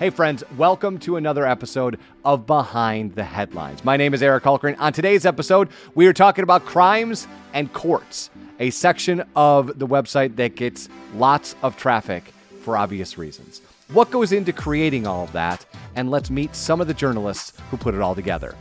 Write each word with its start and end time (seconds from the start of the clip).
Hey, 0.00 0.08
friends, 0.08 0.42
welcome 0.56 0.96
to 1.00 1.16
another 1.16 1.46
episode 1.46 1.98
of 2.24 2.46
Behind 2.46 3.14
the 3.14 3.22
Headlines. 3.22 3.84
My 3.84 3.98
name 3.98 4.14
is 4.14 4.22
Eric 4.22 4.44
Hultgren. 4.44 4.74
On 4.78 4.94
today's 4.94 5.26
episode, 5.26 5.68
we 5.94 6.06
are 6.06 6.14
talking 6.14 6.42
about 6.42 6.64
crimes 6.64 7.28
and 7.52 7.70
courts, 7.74 8.30
a 8.60 8.70
section 8.70 9.22
of 9.36 9.78
the 9.78 9.86
website 9.86 10.36
that 10.36 10.56
gets 10.56 10.88
lots 11.16 11.54
of 11.62 11.76
traffic 11.76 12.32
for 12.62 12.78
obvious 12.78 13.18
reasons. 13.18 13.60
What 13.92 14.10
goes 14.10 14.32
into 14.32 14.54
creating 14.54 15.06
all 15.06 15.24
of 15.24 15.32
that? 15.32 15.66
And 15.96 16.10
let's 16.10 16.30
meet 16.30 16.56
some 16.56 16.80
of 16.80 16.86
the 16.86 16.94
journalists 16.94 17.52
who 17.70 17.76
put 17.76 17.94
it 17.94 18.00
all 18.00 18.14
together. 18.14 18.54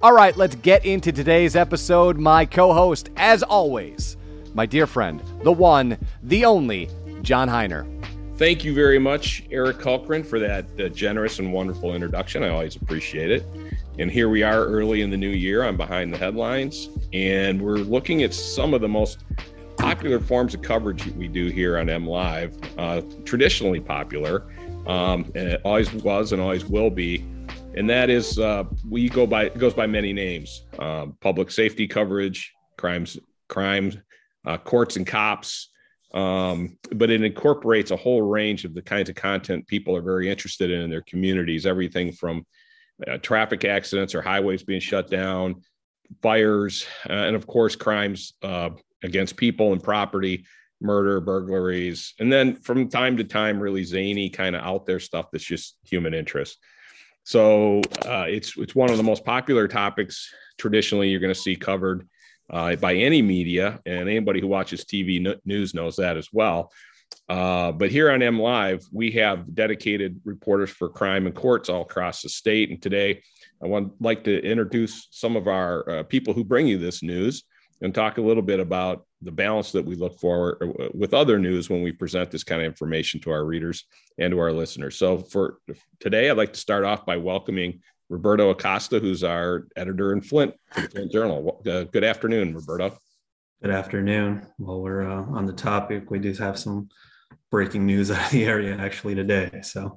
All 0.00 0.14
right, 0.14 0.34
let's 0.38 0.56
get 0.56 0.86
into 0.86 1.12
today's 1.12 1.54
episode. 1.54 2.16
My 2.16 2.46
co 2.46 2.72
host, 2.72 3.10
as 3.18 3.42
always, 3.42 4.16
my 4.54 4.64
dear 4.64 4.86
friend, 4.86 5.22
the 5.42 5.52
one, 5.52 5.98
the 6.22 6.46
only, 6.46 6.88
John 7.20 7.46
Hiner. 7.46 8.00
Thank 8.40 8.64
you 8.64 8.72
very 8.72 8.98
much, 8.98 9.42
Eric 9.50 9.76
Hultgren, 9.80 10.24
for 10.24 10.38
that 10.38 10.64
uh, 10.80 10.88
generous 10.88 11.40
and 11.40 11.52
wonderful 11.52 11.94
introduction. 11.94 12.42
I 12.42 12.48
always 12.48 12.74
appreciate 12.74 13.30
it. 13.30 13.44
And 13.98 14.10
here 14.10 14.30
we 14.30 14.42
are 14.42 14.64
early 14.64 15.02
in 15.02 15.10
the 15.10 15.16
new 15.18 15.28
year. 15.28 15.62
I'm 15.62 15.76
behind 15.76 16.10
the 16.10 16.16
headlines, 16.16 16.88
and 17.12 17.60
we're 17.60 17.76
looking 17.76 18.22
at 18.22 18.32
some 18.32 18.72
of 18.72 18.80
the 18.80 18.88
most 18.88 19.24
popular 19.76 20.18
forms 20.18 20.54
of 20.54 20.62
coverage 20.62 21.06
we 21.08 21.28
do 21.28 21.48
here 21.48 21.76
on 21.76 21.90
M 21.90 22.06
Live. 22.06 22.56
Uh, 22.78 23.02
traditionally 23.26 23.78
popular, 23.78 24.44
um, 24.86 25.30
and 25.34 25.48
it 25.48 25.60
always 25.62 25.92
was 25.92 26.32
and 26.32 26.40
always 26.40 26.64
will 26.64 26.88
be. 26.88 27.26
And 27.76 27.90
that 27.90 28.08
is 28.08 28.38
uh, 28.38 28.64
we 28.88 29.10
go 29.10 29.26
by 29.26 29.44
it 29.44 29.58
goes 29.58 29.74
by 29.74 29.86
many 29.86 30.14
names: 30.14 30.62
um, 30.78 31.14
public 31.20 31.50
safety 31.50 31.86
coverage, 31.86 32.54
crimes, 32.78 33.18
crimes, 33.48 33.98
uh, 34.46 34.56
courts 34.56 34.96
and 34.96 35.06
cops, 35.06 35.68
um, 36.12 36.76
but 36.92 37.10
it 37.10 37.22
incorporates 37.22 37.90
a 37.90 37.96
whole 37.96 38.22
range 38.22 38.64
of 38.64 38.74
the 38.74 38.82
kinds 38.82 39.08
of 39.08 39.14
content 39.14 39.66
people 39.66 39.96
are 39.96 40.02
very 40.02 40.28
interested 40.28 40.70
in 40.70 40.80
in 40.82 40.90
their 40.90 41.02
communities. 41.02 41.66
Everything 41.66 42.12
from 42.12 42.44
uh, 43.06 43.18
traffic 43.18 43.64
accidents 43.64 44.14
or 44.14 44.22
highways 44.22 44.62
being 44.62 44.80
shut 44.80 45.08
down, 45.08 45.62
fires, 46.22 46.86
uh, 47.08 47.12
and 47.12 47.36
of 47.36 47.46
course 47.46 47.76
crimes 47.76 48.34
uh, 48.42 48.70
against 49.02 49.36
people 49.36 49.72
and 49.72 49.82
property, 49.82 50.44
murder, 50.80 51.20
burglaries, 51.20 52.14
and 52.18 52.32
then 52.32 52.56
from 52.56 52.88
time 52.88 53.16
to 53.16 53.24
time, 53.24 53.60
really 53.60 53.84
zany 53.84 54.28
kind 54.28 54.56
of 54.56 54.62
out 54.62 54.86
there 54.86 55.00
stuff 55.00 55.30
that's 55.30 55.44
just 55.44 55.76
human 55.84 56.12
interest. 56.12 56.58
So 57.22 57.80
uh, 58.04 58.24
it's 58.28 58.56
it's 58.56 58.74
one 58.74 58.90
of 58.90 58.96
the 58.96 59.02
most 59.02 59.24
popular 59.24 59.68
topics 59.68 60.32
traditionally 60.58 61.08
you're 61.08 61.20
going 61.20 61.32
to 61.32 61.40
see 61.40 61.54
covered 61.54 62.08
uh, 62.50 62.76
by 62.76 62.94
any 62.94 63.22
media, 63.22 63.80
and 63.86 64.08
anybody 64.08 64.40
who 64.40 64.48
watches 64.48 64.84
TV 64.84 65.36
news 65.44 65.74
knows 65.74 65.96
that 65.96 66.16
as 66.16 66.28
well. 66.32 66.72
Uh, 67.28 67.70
but 67.72 67.90
here 67.90 68.10
on 68.10 68.22
M 68.22 68.40
Live, 68.40 68.84
we 68.92 69.12
have 69.12 69.54
dedicated 69.54 70.20
reporters 70.24 70.70
for 70.70 70.88
crime 70.88 71.26
and 71.26 71.34
courts 71.34 71.68
all 71.68 71.82
across 71.82 72.22
the 72.22 72.28
state. 72.28 72.70
And 72.70 72.82
today, 72.82 73.22
I 73.62 73.66
would 73.66 73.90
like 74.00 74.24
to 74.24 74.42
introduce 74.42 75.06
some 75.10 75.36
of 75.36 75.46
our 75.46 75.88
uh, 75.88 76.02
people 76.04 76.34
who 76.34 76.44
bring 76.44 76.66
you 76.66 76.78
this 76.78 77.02
news 77.02 77.44
and 77.82 77.94
talk 77.94 78.18
a 78.18 78.22
little 78.22 78.42
bit 78.42 78.60
about 78.60 79.06
the 79.22 79.30
balance 79.30 79.72
that 79.72 79.84
we 79.84 79.94
look 79.94 80.18
for 80.18 80.58
uh, 80.62 80.88
with 80.92 81.14
other 81.14 81.38
news 81.38 81.70
when 81.70 81.82
we 81.82 81.92
present 81.92 82.30
this 82.30 82.44
kind 82.44 82.60
of 82.60 82.66
information 82.66 83.20
to 83.20 83.30
our 83.30 83.44
readers 83.44 83.84
and 84.18 84.32
to 84.32 84.38
our 84.38 84.52
listeners. 84.52 84.96
So, 84.96 85.18
for 85.18 85.58
today, 86.00 86.30
I'd 86.30 86.36
like 86.36 86.54
to 86.54 86.60
start 86.60 86.84
off 86.84 87.06
by 87.06 87.16
welcoming 87.16 87.80
Roberto 88.10 88.50
Acosta, 88.50 88.98
who's 88.98 89.22
our 89.22 89.68
editor 89.76 90.12
in 90.12 90.20
Flint, 90.20 90.52
Flint 90.72 91.12
Journal. 91.12 91.62
Uh, 91.64 91.84
good 91.84 92.02
afternoon, 92.02 92.52
Roberto. 92.52 92.98
Good 93.62 93.70
afternoon. 93.70 94.46
While 94.58 94.82
we're 94.82 95.08
uh, 95.08 95.22
on 95.26 95.46
the 95.46 95.52
topic, 95.52 96.10
we 96.10 96.18
do 96.18 96.32
have 96.34 96.58
some 96.58 96.88
breaking 97.52 97.86
news 97.86 98.10
out 98.10 98.26
of 98.26 98.30
the 98.32 98.44
area 98.44 98.76
actually 98.76 99.14
today. 99.14 99.60
So, 99.62 99.96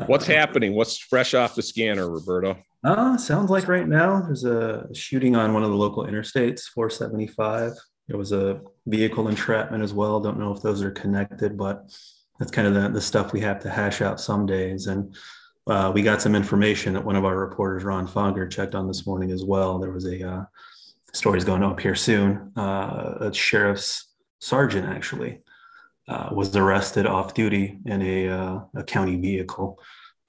uh, 0.00 0.06
what's 0.06 0.26
happening? 0.26 0.74
What's 0.74 0.98
fresh 0.98 1.32
off 1.32 1.54
the 1.54 1.62
scanner, 1.62 2.10
Roberto? 2.10 2.58
Uh, 2.82 3.16
sounds 3.16 3.50
like 3.50 3.68
right 3.68 3.86
now 3.86 4.20
there's 4.20 4.44
a 4.44 4.88
shooting 4.92 5.36
on 5.36 5.54
one 5.54 5.62
of 5.62 5.70
the 5.70 5.76
local 5.76 6.04
interstates, 6.04 6.62
475. 6.74 7.72
There 8.08 8.18
was 8.18 8.32
a 8.32 8.60
vehicle 8.86 9.28
entrapment 9.28 9.84
as 9.84 9.94
well. 9.94 10.18
Don't 10.18 10.40
know 10.40 10.52
if 10.52 10.60
those 10.60 10.82
are 10.82 10.90
connected, 10.90 11.56
but 11.56 11.88
that's 12.38 12.50
kind 12.50 12.66
of 12.66 12.74
the, 12.74 12.88
the 12.88 13.00
stuff 13.00 13.32
we 13.32 13.40
have 13.40 13.60
to 13.60 13.70
hash 13.70 14.02
out 14.02 14.20
some 14.20 14.44
days. 14.44 14.88
And 14.88 15.14
uh, 15.66 15.90
we 15.94 16.02
got 16.02 16.20
some 16.20 16.34
information 16.34 16.92
that 16.92 17.04
one 17.04 17.16
of 17.16 17.24
our 17.24 17.36
reporters, 17.36 17.84
Ron 17.84 18.06
Fonger, 18.06 18.50
checked 18.50 18.74
on 18.74 18.86
this 18.86 19.06
morning 19.06 19.30
as 19.30 19.44
well. 19.44 19.78
There 19.78 19.92
was 19.92 20.06
a 20.06 20.28
uh, 20.28 20.44
story's 21.12 21.44
going 21.44 21.62
up 21.62 21.80
here 21.80 21.94
soon. 21.94 22.52
Uh, 22.56 23.14
a 23.20 23.32
sheriff's 23.32 24.08
sergeant 24.40 24.86
actually 24.86 25.40
uh, 26.06 26.28
was 26.32 26.54
arrested 26.54 27.06
off 27.06 27.32
duty 27.32 27.78
in 27.86 28.02
a, 28.02 28.28
uh, 28.28 28.60
a 28.76 28.84
county 28.84 29.16
vehicle. 29.16 29.78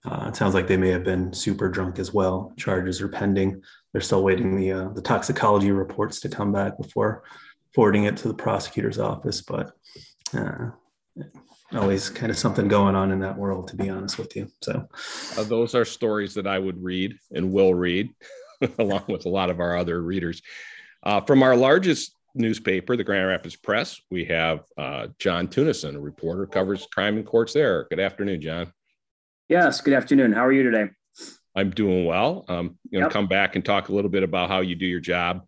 Uh, 0.06 0.28
it 0.30 0.36
sounds 0.36 0.54
like 0.54 0.68
they 0.68 0.78
may 0.78 0.90
have 0.90 1.04
been 1.04 1.34
super 1.34 1.68
drunk 1.68 2.00
as 2.00 2.14
well. 2.14 2.54
Charges 2.56 3.02
are 3.02 3.10
pending. 3.10 3.62
They're 3.92 4.02
still 4.02 4.24
waiting 4.24 4.56
the 4.56 4.92
the 4.94 5.02
toxicology 5.02 5.72
reports 5.72 6.20
to 6.20 6.30
come 6.30 6.52
back 6.52 6.78
before 6.78 7.24
forwarding 7.74 8.04
it 8.04 8.16
to 8.18 8.28
the 8.28 8.34
prosecutor's 8.34 9.00
office. 9.00 9.42
But 9.42 9.72
always 11.74 12.10
kind 12.10 12.32
of 12.32 12.38
something 12.38 12.68
going 12.68 12.96
on 12.96 13.12
in 13.12 13.20
that 13.20 13.38
world 13.38 13.68
to 13.70 13.76
be 13.76 13.90
honest 13.90 14.18
with 14.18 14.36
you. 14.36 14.48
So 14.62 14.88
uh, 15.38 15.44
those 15.44 15.76
are 15.76 15.86
stories 15.86 16.34
that 16.36 16.48
i 16.48 16.60
would 16.60 16.82
read 16.82 17.18
and 17.32 17.52
will 17.52 17.74
read 17.74 18.14
along 18.80 19.06
with 19.08 19.26
a 19.26 19.30
lot 19.30 19.50
of 19.50 19.60
our 19.60 19.78
other 19.78 20.02
readers. 20.02 20.42
Uh, 21.04 21.22
from 21.22 21.44
our 21.44 21.56
largest 21.56 22.16
newspaper 22.34 22.98
the 22.98 23.04
grand 23.04 23.28
rapids 23.28 23.56
press 23.56 24.02
we 24.12 24.26
have 24.26 24.66
uh, 24.78 25.08
john 25.20 25.48
tunison 25.48 25.96
a 25.96 26.00
reporter 26.00 26.46
covers 26.46 26.88
crime 26.94 27.18
and 27.18 27.26
courts 27.26 27.54
there. 27.54 27.86
Good 27.90 28.00
afternoon 28.00 28.42
john. 28.42 28.72
Yes 29.50 29.82
good 29.82 29.94
afternoon. 29.94 30.34
How 30.34 30.46
are 30.46 30.54
you 30.54 30.64
today? 30.64 30.92
I'm 31.58 31.70
doing 31.70 32.06
well. 32.06 32.44
I'm 32.50 32.58
um, 32.58 32.66
going 32.92 33.04
to 33.04 33.08
yep. 33.08 33.12
come 33.12 33.28
back 33.28 33.56
and 33.56 33.64
talk 33.64 33.88
a 33.88 33.94
little 33.94 34.12
bit 34.12 34.24
about 34.24 34.50
how 34.50 34.60
you 34.60 34.76
do 34.76 34.86
your 34.86 35.00
job 35.00 35.46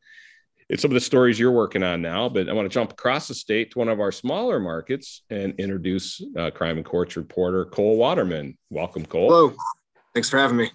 it's 0.70 0.82
some 0.82 0.92
of 0.92 0.96
the 0.96 1.02
stories 1.02 1.40
you're 1.40 1.52
working 1.52 1.84
on 1.84 2.02
now, 2.02 2.28
but 2.28 2.50
I 2.50 2.54
want 2.54 2.70
to 2.70 2.74
jump 2.74 2.92
across 2.92 3.28
the 3.28 3.36
state 3.36 3.72
to 3.72 3.80
one 3.80 3.88
of 3.88 4.00
our 4.00 4.12
smaller 4.12 4.60
markets 4.60 5.22
and 5.30 5.54
introduce 5.58 6.22
uh, 6.38 6.52
crime 6.52 6.78
and 6.78 6.86
courts 6.86 7.16
reporter 7.16 7.66
Cole 7.66 7.98
Waterman. 7.98 8.58
Welcome, 8.70 9.06
Cole. 9.06 9.30
Hello. 9.30 9.54
Thanks 10.14 10.30
for 10.30 10.38
having 10.38 10.58
me. 10.58 10.72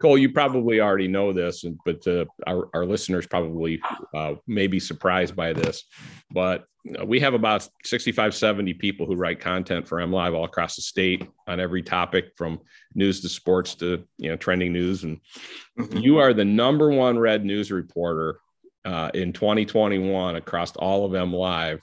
Cole, 0.00 0.18
you 0.18 0.30
probably 0.30 0.80
already 0.80 1.08
know 1.08 1.32
this, 1.32 1.64
but 1.84 2.06
uh, 2.06 2.24
our, 2.46 2.68
our 2.72 2.86
listeners 2.86 3.26
probably 3.26 3.80
uh, 4.14 4.34
may 4.46 4.66
be 4.66 4.78
surprised 4.78 5.34
by 5.34 5.52
this. 5.52 5.84
But 6.30 6.66
uh, 6.98 7.04
we 7.04 7.18
have 7.18 7.34
about 7.34 7.68
65, 7.84 8.34
70 8.34 8.74
people 8.74 9.06
who 9.06 9.16
write 9.16 9.40
content 9.40 9.88
for 9.88 10.00
M 10.00 10.12
Live 10.12 10.34
all 10.34 10.44
across 10.44 10.76
the 10.76 10.82
state 10.82 11.26
on 11.48 11.58
every 11.58 11.82
topic 11.82 12.32
from 12.36 12.60
news 12.94 13.20
to 13.22 13.28
sports 13.28 13.74
to 13.76 14.04
you 14.18 14.28
know 14.28 14.36
trending 14.36 14.72
news. 14.72 15.02
And 15.02 15.18
mm-hmm. 15.78 15.96
you 15.96 16.18
are 16.18 16.32
the 16.32 16.44
number 16.44 16.90
one 16.90 17.18
read 17.18 17.44
news 17.44 17.72
reporter 17.72 18.38
uh, 18.84 19.10
in 19.14 19.32
2021 19.32 20.36
across 20.36 20.74
all 20.76 21.04
of 21.04 21.14
M 21.14 21.32
Live, 21.32 21.80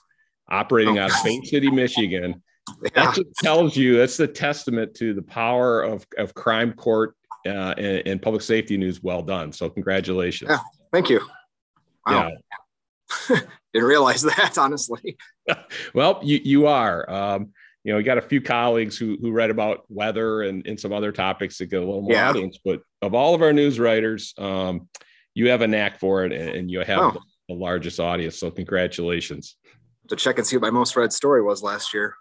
operating 0.48 0.98
oh, 0.98 1.02
out 1.02 1.10
of 1.10 1.16
Paint 1.24 1.46
City, 1.46 1.70
Michigan. 1.70 2.42
Yeah. 2.82 3.12
That 3.12 3.24
tells 3.38 3.76
you 3.76 3.96
that's 3.96 4.16
the 4.16 4.26
testament 4.26 4.92
to 4.96 5.14
the 5.14 5.22
power 5.22 5.82
of, 5.82 6.04
of 6.18 6.34
crime 6.34 6.72
court 6.72 7.14
uh, 7.46 7.74
and, 7.78 8.02
and, 8.08 8.20
public 8.20 8.42
safety 8.42 8.76
news. 8.76 9.00
Well 9.00 9.22
done. 9.22 9.52
So 9.52 9.70
congratulations. 9.70 10.50
Yeah, 10.50 10.58
thank 10.92 11.08
you. 11.08 11.20
Wow. 12.04 12.32
Yeah. 13.30 13.40
Didn't 13.72 13.88
realize 13.88 14.22
that 14.22 14.58
honestly. 14.58 15.16
well, 15.94 16.18
you 16.24 16.40
you 16.42 16.66
are. 16.66 17.08
Um, 17.08 17.52
you 17.84 17.92
know, 17.92 17.98
we 17.98 18.02
got 18.02 18.18
a 18.18 18.22
few 18.22 18.40
colleagues 18.40 18.98
who 18.98 19.16
who 19.20 19.30
read 19.30 19.50
about 19.50 19.84
weather 19.88 20.42
and, 20.42 20.66
and 20.66 20.78
some 20.78 20.92
other 20.92 21.12
topics 21.12 21.58
that 21.58 21.66
get 21.66 21.82
a 21.82 21.86
little 21.86 22.02
more 22.02 22.12
yeah. 22.12 22.28
audience. 22.28 22.58
But 22.64 22.80
of 23.00 23.14
all 23.14 23.34
of 23.34 23.42
our 23.42 23.52
news 23.52 23.78
writers, 23.78 24.34
um, 24.38 24.88
you 25.36 25.50
have 25.50 25.60
a 25.60 25.66
knack 25.66 26.00
for 26.00 26.24
it 26.24 26.32
and 26.32 26.70
you 26.70 26.80
have 26.80 27.14
oh. 27.14 27.20
the 27.46 27.54
largest 27.54 28.00
audience. 28.00 28.38
So 28.38 28.50
congratulations. 28.50 29.56
To 30.08 30.16
check 30.16 30.38
and 30.38 30.46
see 30.46 30.56
what 30.56 30.62
my 30.62 30.70
most 30.70 30.96
read 30.96 31.12
story 31.12 31.42
was 31.42 31.62
last 31.62 31.92
year. 31.92 32.14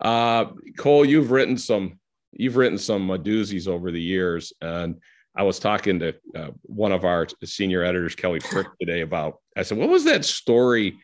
Uh, 0.00 0.46
Cole, 0.78 1.04
you've 1.04 1.30
written 1.30 1.58
some, 1.58 2.00
you've 2.32 2.56
written 2.56 2.78
some 2.78 3.10
uh, 3.10 3.18
doozies 3.18 3.68
over 3.68 3.90
the 3.90 4.00
years. 4.00 4.54
And 4.62 5.02
I 5.36 5.42
was 5.42 5.58
talking 5.58 5.98
to 5.98 6.14
uh, 6.34 6.50
one 6.62 6.92
of 6.92 7.04
our 7.04 7.26
senior 7.44 7.84
editors, 7.84 8.14
Kelly 8.14 8.40
Prick 8.40 8.66
today 8.80 9.02
about, 9.02 9.38
I 9.54 9.62
said, 9.62 9.76
what 9.76 9.90
was 9.90 10.04
that 10.04 10.24
story 10.24 10.96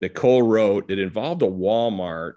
that 0.00 0.14
Cole 0.14 0.42
wrote? 0.42 0.90
It 0.90 0.98
involved 0.98 1.42
a 1.42 1.46
Walmart 1.46 2.34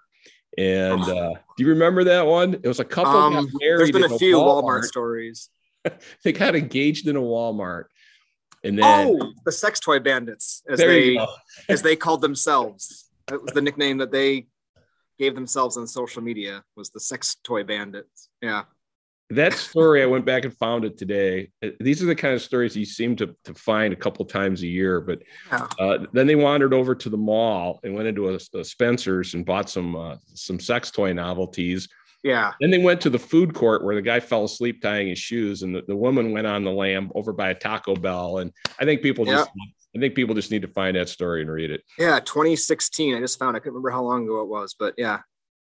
and 0.58 1.00
uh, 1.02 1.34
do 1.56 1.64
you 1.64 1.70
remember 1.70 2.04
that 2.04 2.26
one? 2.26 2.54
It 2.54 2.68
was 2.68 2.80
a 2.80 2.84
couple 2.84 3.12
um. 3.12 3.50
There's 3.60 3.90
been 3.90 4.04
a 4.04 4.18
few 4.18 4.36
Walmart, 4.36 4.62
Walmart 4.62 4.84
stories. 4.84 5.48
they 6.24 6.32
got 6.32 6.56
engaged 6.56 7.08
in 7.08 7.16
a 7.16 7.20
Walmart, 7.20 7.84
and 8.64 8.78
then 8.78 9.08
oh, 9.08 9.32
the 9.44 9.52
sex 9.52 9.80
toy 9.80 9.98
bandits, 9.98 10.62
as 10.68 10.78
they 10.78 11.18
as 11.68 11.82
they 11.82 11.96
called 11.96 12.22
themselves. 12.22 13.06
That 13.26 13.42
was 13.42 13.52
the 13.52 13.60
nickname 13.60 13.98
that 13.98 14.10
they 14.10 14.46
gave 15.18 15.34
themselves 15.34 15.76
on 15.76 15.86
social 15.86 16.22
media 16.22 16.62
was 16.76 16.90
the 16.90 17.00
sex 17.00 17.36
toy 17.42 17.64
bandits. 17.64 18.28
Yeah. 18.40 18.64
That 19.30 19.52
story, 19.52 20.02
I 20.02 20.06
went 20.06 20.24
back 20.24 20.44
and 20.44 20.56
found 20.56 20.86
it 20.86 20.96
today. 20.96 21.50
These 21.80 22.02
are 22.02 22.06
the 22.06 22.14
kind 22.14 22.32
of 22.32 22.40
stories 22.40 22.74
you 22.74 22.86
seem 22.86 23.14
to, 23.16 23.36
to 23.44 23.52
find 23.52 23.92
a 23.92 23.96
couple 23.96 24.24
times 24.24 24.62
a 24.62 24.66
year. 24.66 25.02
But 25.02 25.22
yeah. 25.52 25.66
uh, 25.78 25.98
then 26.14 26.26
they 26.26 26.34
wandered 26.34 26.72
over 26.72 26.94
to 26.94 27.10
the 27.10 27.18
mall 27.18 27.78
and 27.84 27.94
went 27.94 28.08
into 28.08 28.30
a, 28.30 28.38
a 28.58 28.64
Spencer's 28.64 29.34
and 29.34 29.44
bought 29.44 29.68
some 29.68 29.96
uh, 29.96 30.16
some 30.32 30.58
sex 30.58 30.90
toy 30.90 31.12
novelties. 31.12 31.88
Yeah. 32.22 32.52
Then 32.60 32.70
they 32.70 32.78
went 32.78 33.00
to 33.02 33.10
the 33.10 33.18
food 33.18 33.54
court 33.54 33.84
where 33.84 33.94
the 33.94 34.02
guy 34.02 34.20
fell 34.20 34.44
asleep 34.44 34.82
tying 34.82 35.08
his 35.08 35.18
shoes, 35.18 35.62
and 35.62 35.74
the, 35.74 35.82
the 35.86 35.96
woman 35.96 36.32
went 36.32 36.46
on 36.46 36.64
the 36.64 36.70
lam 36.70 37.10
over 37.14 37.32
by 37.32 37.50
a 37.50 37.54
Taco 37.54 37.94
Bell. 37.94 38.38
And 38.38 38.52
I 38.78 38.84
think 38.84 39.02
people 39.02 39.24
just, 39.24 39.50
I 39.96 39.98
think 39.98 40.14
people 40.14 40.34
just 40.34 40.50
need 40.50 40.62
to 40.62 40.68
find 40.68 40.96
that 40.96 41.08
story 41.08 41.42
and 41.42 41.50
read 41.50 41.70
it. 41.70 41.82
Yeah, 41.98 42.20
2016. 42.20 43.14
I 43.14 43.20
just 43.20 43.38
found. 43.38 43.56
I 43.56 43.60
couldn't 43.60 43.74
remember 43.74 43.90
how 43.90 44.02
long 44.02 44.24
ago 44.24 44.40
it 44.40 44.48
was, 44.48 44.74
but 44.78 44.94
yeah, 44.98 45.18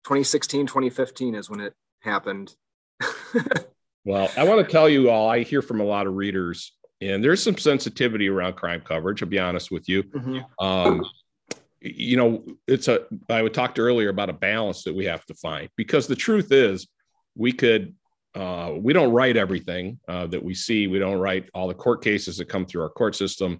2016, 0.03 0.67
2015 0.67 1.35
is 1.35 1.49
when 1.49 1.61
it 1.61 1.73
happened. 2.01 2.53
well, 4.05 4.29
I 4.37 4.43
want 4.43 4.65
to 4.65 4.71
tell 4.71 4.89
you 4.89 5.09
all. 5.09 5.29
I 5.29 5.43
hear 5.43 5.61
from 5.61 5.79
a 5.79 5.85
lot 5.85 6.07
of 6.07 6.15
readers, 6.15 6.73
and 7.01 7.23
there's 7.23 7.41
some 7.41 7.57
sensitivity 7.57 8.27
around 8.27 8.55
crime 8.55 8.81
coverage. 8.81 9.23
I'll 9.23 9.29
be 9.29 9.39
honest 9.39 9.71
with 9.71 9.87
you. 9.87 10.03
Mm-hmm. 10.03 10.65
Um, 10.65 11.05
you 11.83 12.15
know, 12.15 12.45
it's 12.65 12.87
a, 12.87 13.01
I 13.29 13.41
would 13.41 13.53
talked 13.53 13.77
earlier 13.77 14.09
about 14.09 14.29
a 14.29 14.33
balance 14.33 14.83
that 14.83 14.95
we 14.95 15.05
have 15.05 15.25
to 15.25 15.35
find 15.35 15.69
because 15.75 16.07
the 16.07 16.15
truth 16.15 16.51
is 16.51 16.87
we 17.35 17.51
could, 17.51 17.93
uh, 18.35 18.71
we 18.77 18.93
don't 18.93 19.11
write 19.11 19.35
everything 19.35 19.99
uh, 20.07 20.25
that 20.27 20.43
we 20.43 20.55
see. 20.55 20.87
We 20.87 20.97
don't 20.97 21.19
write 21.19 21.49
all 21.53 21.67
the 21.67 21.73
court 21.73 22.01
cases 22.01 22.37
that 22.37 22.45
come 22.45 22.65
through 22.65 22.83
our 22.83 22.89
court 22.89 23.15
system. 23.15 23.59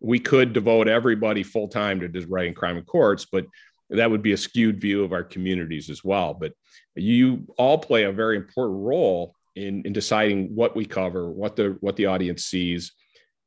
We 0.00 0.18
could 0.18 0.54
devote 0.54 0.88
everybody 0.88 1.42
full 1.42 1.68
time 1.68 2.00
to 2.00 2.08
just 2.08 2.28
writing 2.28 2.54
crime 2.54 2.78
in 2.78 2.84
courts, 2.84 3.26
but 3.30 3.44
that 3.90 4.10
would 4.10 4.22
be 4.22 4.32
a 4.32 4.36
skewed 4.36 4.80
view 4.80 5.04
of 5.04 5.12
our 5.12 5.24
communities 5.24 5.90
as 5.90 6.02
well. 6.02 6.34
But 6.34 6.52
you 6.94 7.46
all 7.58 7.78
play 7.78 8.04
a 8.04 8.12
very 8.12 8.36
important 8.36 8.80
role 8.80 9.34
in, 9.56 9.82
in 9.82 9.92
deciding 9.92 10.54
what 10.54 10.74
we 10.74 10.86
cover, 10.86 11.30
what 11.30 11.56
the 11.56 11.76
what 11.80 11.96
the 11.96 12.06
audience 12.06 12.44
sees, 12.44 12.92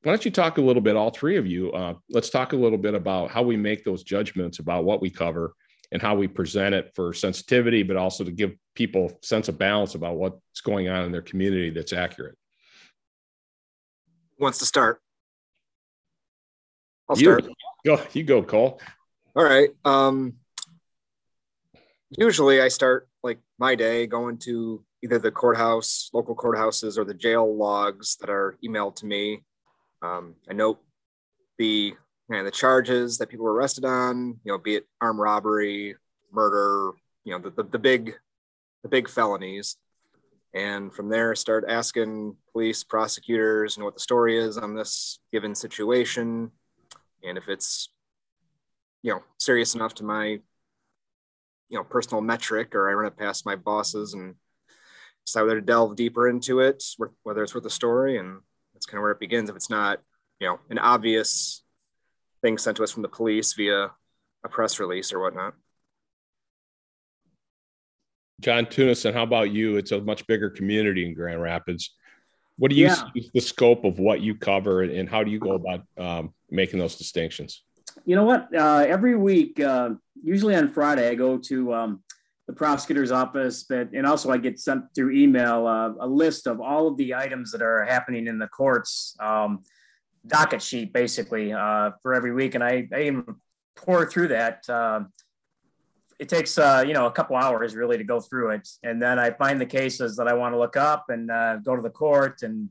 why 0.03 0.11
don't 0.11 0.25
you 0.25 0.31
talk 0.31 0.57
a 0.57 0.61
little 0.61 0.81
bit, 0.81 0.95
all 0.95 1.11
three 1.11 1.37
of 1.37 1.45
you? 1.45 1.71
Uh, 1.71 1.93
let's 2.09 2.31
talk 2.31 2.53
a 2.53 2.57
little 2.57 2.77
bit 2.77 2.95
about 2.95 3.29
how 3.29 3.43
we 3.43 3.55
make 3.55 3.83
those 3.83 4.03
judgments 4.03 4.57
about 4.57 4.83
what 4.83 4.99
we 4.99 5.11
cover 5.11 5.53
and 5.91 6.01
how 6.01 6.15
we 6.15 6.27
present 6.27 6.73
it 6.73 6.91
for 6.95 7.13
sensitivity, 7.13 7.83
but 7.83 7.97
also 7.97 8.23
to 8.23 8.31
give 8.31 8.53
people 8.73 9.11
sense 9.21 9.47
of 9.47 9.59
balance 9.59 9.93
about 9.93 10.15
what's 10.15 10.61
going 10.61 10.89
on 10.89 11.03
in 11.05 11.11
their 11.11 11.21
community 11.21 11.69
that's 11.69 11.93
accurate. 11.93 12.35
Who 14.37 14.45
wants 14.45 14.57
to 14.59 14.65
start? 14.65 15.01
I'll 17.07 17.17
you. 17.17 17.25
start. 17.25 17.45
Go, 17.85 18.01
you 18.13 18.23
go, 18.23 18.41
Cole. 18.41 18.81
All 19.35 19.43
right. 19.43 19.69
Um, 19.85 20.33
usually 22.09 22.59
I 22.59 22.69
start 22.69 23.07
like 23.21 23.39
my 23.59 23.75
day 23.75 24.07
going 24.07 24.39
to 24.39 24.83
either 25.03 25.19
the 25.19 25.31
courthouse, 25.31 26.09
local 26.11 26.35
courthouses, 26.35 26.97
or 26.97 27.03
the 27.03 27.13
jail 27.13 27.55
logs 27.55 28.15
that 28.17 28.29
are 28.31 28.57
emailed 28.63 28.95
to 28.95 29.05
me 29.05 29.43
um, 30.01 30.35
I 30.49 30.53
note 30.53 30.79
the 31.57 31.93
know, 32.37 32.43
the 32.43 32.51
charges 32.51 33.17
that 33.17 33.29
people 33.29 33.45
were 33.45 33.53
arrested 33.53 33.85
on, 33.85 34.39
you 34.43 34.51
know, 34.51 34.57
be 34.57 34.75
it 34.75 34.87
armed 34.99 35.19
robbery, 35.19 35.95
murder, 36.31 36.91
you 37.23 37.33
know, 37.33 37.39
the, 37.39 37.49
the, 37.49 37.63
the 37.63 37.79
big 37.79 38.13
the 38.83 38.89
big 38.89 39.09
felonies. 39.09 39.77
And 40.53 40.93
from 40.93 41.09
there, 41.09 41.33
start 41.35 41.65
asking 41.67 42.35
police, 42.51 42.83
prosecutors, 42.83 43.77
you 43.77 43.81
know, 43.81 43.85
what 43.85 43.93
the 43.93 44.01
story 44.01 44.37
is 44.37 44.57
on 44.57 44.75
this 44.75 45.19
given 45.31 45.55
situation, 45.55 46.51
and 47.23 47.37
if 47.37 47.47
it's, 47.47 47.89
you 49.01 49.13
know, 49.13 49.23
serious 49.39 49.75
enough 49.75 49.93
to 49.95 50.03
my, 50.03 50.25
you 51.69 51.77
know, 51.77 51.83
personal 51.83 52.21
metric, 52.21 52.75
or 52.75 52.89
I 52.89 52.93
run 52.93 53.07
it 53.07 53.17
past 53.17 53.45
my 53.45 53.55
bosses 53.55 54.13
and 54.13 54.35
decide 55.25 55.43
whether 55.43 55.59
to 55.59 55.65
delve 55.65 55.95
deeper 55.95 56.27
into 56.27 56.59
it, 56.59 56.83
whether 57.23 57.43
it's 57.43 57.55
worth 57.55 57.63
the 57.63 57.69
story, 57.69 58.17
and 58.17 58.39
that's 58.81 58.87
kind 58.87 58.97
of 58.97 59.03
where 59.03 59.11
it 59.11 59.19
begins. 59.19 59.47
If 59.47 59.55
it's 59.55 59.69
not, 59.69 59.99
you 60.39 60.47
know, 60.47 60.59
an 60.71 60.79
obvious 60.79 61.61
thing 62.41 62.57
sent 62.57 62.77
to 62.77 62.83
us 62.83 62.89
from 62.89 63.03
the 63.03 63.09
police 63.09 63.53
via 63.53 63.91
a 64.43 64.49
press 64.49 64.79
release 64.79 65.13
or 65.13 65.19
whatnot. 65.19 65.53
John 68.39 68.65
Tunison, 68.65 69.13
how 69.13 69.21
about 69.21 69.51
you? 69.51 69.77
It's 69.77 69.91
a 69.91 70.01
much 70.01 70.25
bigger 70.25 70.49
community 70.49 71.05
in 71.05 71.13
Grand 71.13 71.43
Rapids. 71.43 71.91
What 72.57 72.71
do 72.71 72.75
you 72.75 72.87
yeah. 72.87 72.95
see 73.13 73.29
the 73.31 73.39
scope 73.39 73.85
of 73.85 73.99
what 73.99 74.21
you 74.21 74.33
cover 74.33 74.81
and 74.81 75.07
how 75.07 75.23
do 75.23 75.29
you 75.29 75.37
go 75.37 75.51
about 75.51 75.83
um, 75.99 76.33
making 76.49 76.79
those 76.79 76.95
distinctions? 76.95 77.61
You 78.03 78.15
know 78.15 78.23
what? 78.23 78.49
Uh, 78.55 78.83
every 78.87 79.15
week, 79.15 79.59
uh, 79.59 79.91
usually 80.23 80.55
on 80.55 80.69
Friday, 80.69 81.07
I 81.07 81.13
go 81.13 81.37
to 81.37 81.71
um, 81.71 82.03
the 82.51 82.57
prosecutor's 82.57 83.11
office, 83.11 83.63
but 83.63 83.93
and 83.93 84.05
also 84.05 84.29
I 84.29 84.37
get 84.37 84.59
sent 84.59 84.83
through 84.93 85.11
email 85.11 85.67
uh, 85.67 85.93
a 85.99 86.07
list 86.07 86.47
of 86.47 86.59
all 86.59 86.87
of 86.87 86.97
the 86.97 87.15
items 87.15 87.51
that 87.53 87.61
are 87.61 87.83
happening 87.85 88.27
in 88.27 88.39
the 88.39 88.47
courts 88.47 89.15
um, 89.19 89.63
docket 90.27 90.61
sheet, 90.61 90.91
basically 90.91 91.53
uh, 91.53 91.91
for 92.01 92.13
every 92.13 92.33
week, 92.33 92.55
and 92.55 92.63
I, 92.63 92.87
I 92.93 93.03
even 93.03 93.35
pour 93.75 94.05
through 94.05 94.29
that. 94.29 94.69
Uh, 94.69 95.01
it 96.19 96.27
takes 96.27 96.57
uh, 96.57 96.83
you 96.85 96.93
know 96.93 97.05
a 97.05 97.11
couple 97.11 97.37
hours 97.37 97.73
really 97.73 97.97
to 97.97 98.03
go 98.03 98.19
through 98.19 98.51
it, 98.51 98.67
and 98.83 99.01
then 99.01 99.17
I 99.17 99.31
find 99.31 99.59
the 99.59 99.65
cases 99.65 100.17
that 100.17 100.27
I 100.27 100.33
want 100.33 100.53
to 100.53 100.59
look 100.59 100.75
up 100.75 101.05
and 101.09 101.31
uh, 101.31 101.55
go 101.57 101.75
to 101.75 101.81
the 101.81 101.89
court 101.89 102.43
and 102.43 102.69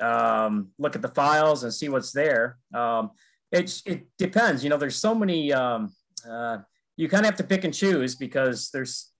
um, 0.00 0.68
look 0.78 0.96
at 0.96 1.02
the 1.02 1.08
files 1.08 1.62
and 1.62 1.72
see 1.72 1.88
what's 1.88 2.10
there. 2.10 2.58
Um, 2.74 3.12
it 3.52 3.82
it 3.86 4.06
depends, 4.18 4.64
you 4.64 4.70
know. 4.70 4.78
There's 4.78 4.96
so 4.96 5.14
many. 5.14 5.52
You 6.96 7.08
kind 7.08 7.24
of 7.24 7.26
have 7.26 7.38
to 7.38 7.44
pick 7.44 7.64
and 7.64 7.74
choose 7.74 8.14
because 8.14 8.70
there's 8.70 9.12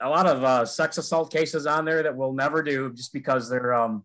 a 0.00 0.08
lot 0.08 0.26
of 0.26 0.44
uh, 0.44 0.66
sex 0.66 0.98
assault 0.98 1.32
cases 1.32 1.66
on 1.66 1.84
there 1.84 2.02
that 2.02 2.16
we'll 2.16 2.32
never 2.32 2.62
do 2.62 2.92
just 2.92 3.12
because 3.12 3.48
they're 3.48 3.72
um, 3.72 4.04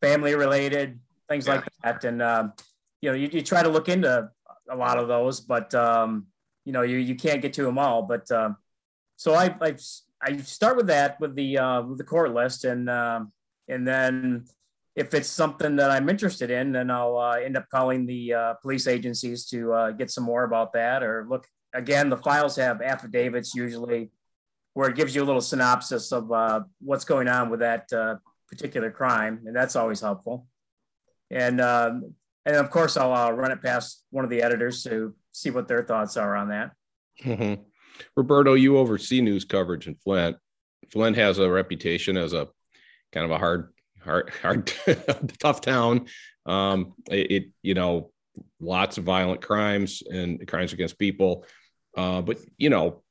family 0.00 0.34
related, 0.34 0.98
things 1.28 1.46
yeah. 1.46 1.54
like 1.54 1.64
that. 1.84 2.04
And, 2.04 2.22
um, 2.22 2.52
you 3.00 3.10
know, 3.10 3.16
you, 3.16 3.28
you, 3.30 3.42
try 3.42 3.62
to 3.62 3.68
look 3.68 3.88
into 3.88 4.30
a 4.70 4.76
lot 4.76 4.98
of 4.98 5.08
those, 5.08 5.40
but, 5.40 5.74
um, 5.74 6.26
you 6.64 6.72
know, 6.72 6.82
you, 6.82 6.96
you 6.96 7.14
can't 7.14 7.42
get 7.42 7.52
to 7.54 7.62
them 7.62 7.78
all. 7.78 8.02
But 8.02 8.30
um, 8.30 8.56
so 9.16 9.34
I, 9.34 9.54
I, 9.60 9.76
I, 10.22 10.36
start 10.38 10.76
with 10.76 10.86
that 10.88 11.20
with 11.20 11.34
the, 11.34 11.58
uh, 11.58 11.82
with 11.82 11.98
the 11.98 12.04
court 12.04 12.32
list. 12.32 12.64
And, 12.64 12.88
um, 12.88 13.32
and 13.68 13.86
then 13.86 14.46
if 14.96 15.14
it's 15.14 15.28
something 15.28 15.76
that 15.76 15.90
I'm 15.90 16.08
interested 16.08 16.50
in, 16.50 16.72
then 16.72 16.90
I'll 16.90 17.16
uh, 17.16 17.36
end 17.36 17.56
up 17.56 17.68
calling 17.70 18.06
the 18.06 18.34
uh, 18.34 18.54
police 18.54 18.86
agencies 18.86 19.46
to 19.46 19.72
uh, 19.72 19.90
get 19.92 20.10
some 20.10 20.24
more 20.24 20.44
about 20.44 20.72
that 20.72 21.02
or 21.02 21.26
look 21.28 21.46
again, 21.72 22.10
the 22.10 22.16
files 22.16 22.56
have 22.56 22.82
affidavits 22.82 23.54
usually 23.54 24.10
where 24.74 24.88
it 24.88 24.96
gives 24.96 25.14
you 25.14 25.22
a 25.22 25.24
little 25.24 25.40
synopsis 25.40 26.12
of 26.12 26.30
uh, 26.30 26.60
what's 26.80 27.04
going 27.04 27.28
on 27.28 27.50
with 27.50 27.60
that 27.60 27.92
uh, 27.92 28.16
particular 28.48 28.90
crime, 28.90 29.40
and 29.46 29.54
that's 29.54 29.76
always 29.76 30.00
helpful. 30.00 30.46
And 31.30 31.60
um, 31.60 32.14
and 32.46 32.56
of 32.56 32.70
course, 32.70 32.96
I'll 32.96 33.12
uh, 33.12 33.30
run 33.30 33.52
it 33.52 33.62
past 33.62 34.04
one 34.10 34.24
of 34.24 34.30
the 34.30 34.42
editors 34.42 34.82
to 34.84 35.14
see 35.32 35.50
what 35.50 35.68
their 35.68 35.82
thoughts 35.82 36.16
are 36.16 36.36
on 36.36 36.48
that. 36.48 37.60
Roberto, 38.16 38.54
you 38.54 38.78
oversee 38.78 39.20
news 39.20 39.44
coverage 39.44 39.86
in 39.86 39.94
Flint. 39.94 40.36
Flint 40.90 41.16
has 41.16 41.38
a 41.38 41.50
reputation 41.50 42.16
as 42.16 42.32
a 42.32 42.48
kind 43.12 43.24
of 43.24 43.30
a 43.30 43.38
hard, 43.38 43.72
hard, 44.02 44.32
hard, 44.42 44.72
tough 45.38 45.60
town. 45.60 46.06
Um, 46.46 46.94
it, 47.10 47.30
it, 47.30 47.44
you 47.62 47.74
know, 47.74 48.10
lots 48.58 48.98
of 48.98 49.04
violent 49.04 49.42
crimes 49.42 50.02
and 50.10 50.46
crimes 50.48 50.72
against 50.72 50.98
people. 50.98 51.44
Uh, 51.96 52.20
but 52.22 52.38
you 52.56 52.70
know, 52.70 53.02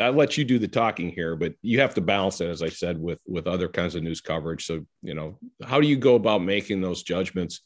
I'll 0.00 0.12
let 0.12 0.38
you 0.38 0.44
do 0.44 0.58
the 0.58 0.68
talking 0.68 1.10
here, 1.10 1.36
but 1.36 1.54
you 1.62 1.80
have 1.80 1.94
to 1.94 2.00
balance 2.00 2.40
it, 2.40 2.48
as 2.48 2.62
I 2.62 2.68
said, 2.68 2.98
with 2.98 3.18
with 3.26 3.46
other 3.46 3.68
kinds 3.68 3.94
of 3.94 4.02
news 4.02 4.20
coverage. 4.20 4.66
So, 4.66 4.84
you 5.02 5.14
know, 5.14 5.38
how 5.64 5.80
do 5.80 5.86
you 5.86 5.96
go 5.96 6.14
about 6.14 6.42
making 6.42 6.80
those 6.80 7.02
judgments 7.02 7.60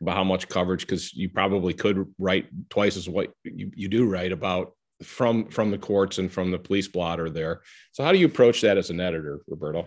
about 0.00 0.16
how 0.16 0.24
much 0.24 0.48
coverage? 0.48 0.82
Because 0.82 1.14
you 1.14 1.28
probably 1.28 1.74
could 1.74 2.12
write 2.18 2.48
twice 2.68 2.96
as 2.96 3.08
what 3.08 3.32
you, 3.44 3.70
you 3.74 3.88
do 3.88 4.08
write 4.08 4.32
about 4.32 4.72
from 5.02 5.48
from 5.48 5.70
the 5.70 5.78
courts 5.78 6.18
and 6.18 6.32
from 6.32 6.50
the 6.50 6.58
police 6.58 6.88
blotter 6.88 7.30
there. 7.30 7.62
So, 7.92 8.02
how 8.02 8.12
do 8.12 8.18
you 8.18 8.26
approach 8.26 8.60
that 8.62 8.76
as 8.76 8.90
an 8.90 9.00
editor, 9.00 9.40
Roberto? 9.46 9.86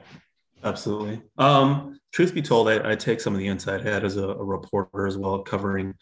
Absolutely. 0.63 1.21
Um, 1.37 1.99
truth 2.13 2.33
be 2.33 2.41
told, 2.41 2.69
I, 2.69 2.91
I 2.91 2.95
take 2.95 3.19
some 3.19 3.33
of 3.33 3.39
the 3.39 3.47
inside 3.47 3.81
head 3.81 4.05
as 4.05 4.17
a, 4.17 4.27
a 4.27 4.43
reporter 4.43 5.07
as 5.07 5.17
well, 5.17 5.39
covering 5.39 5.95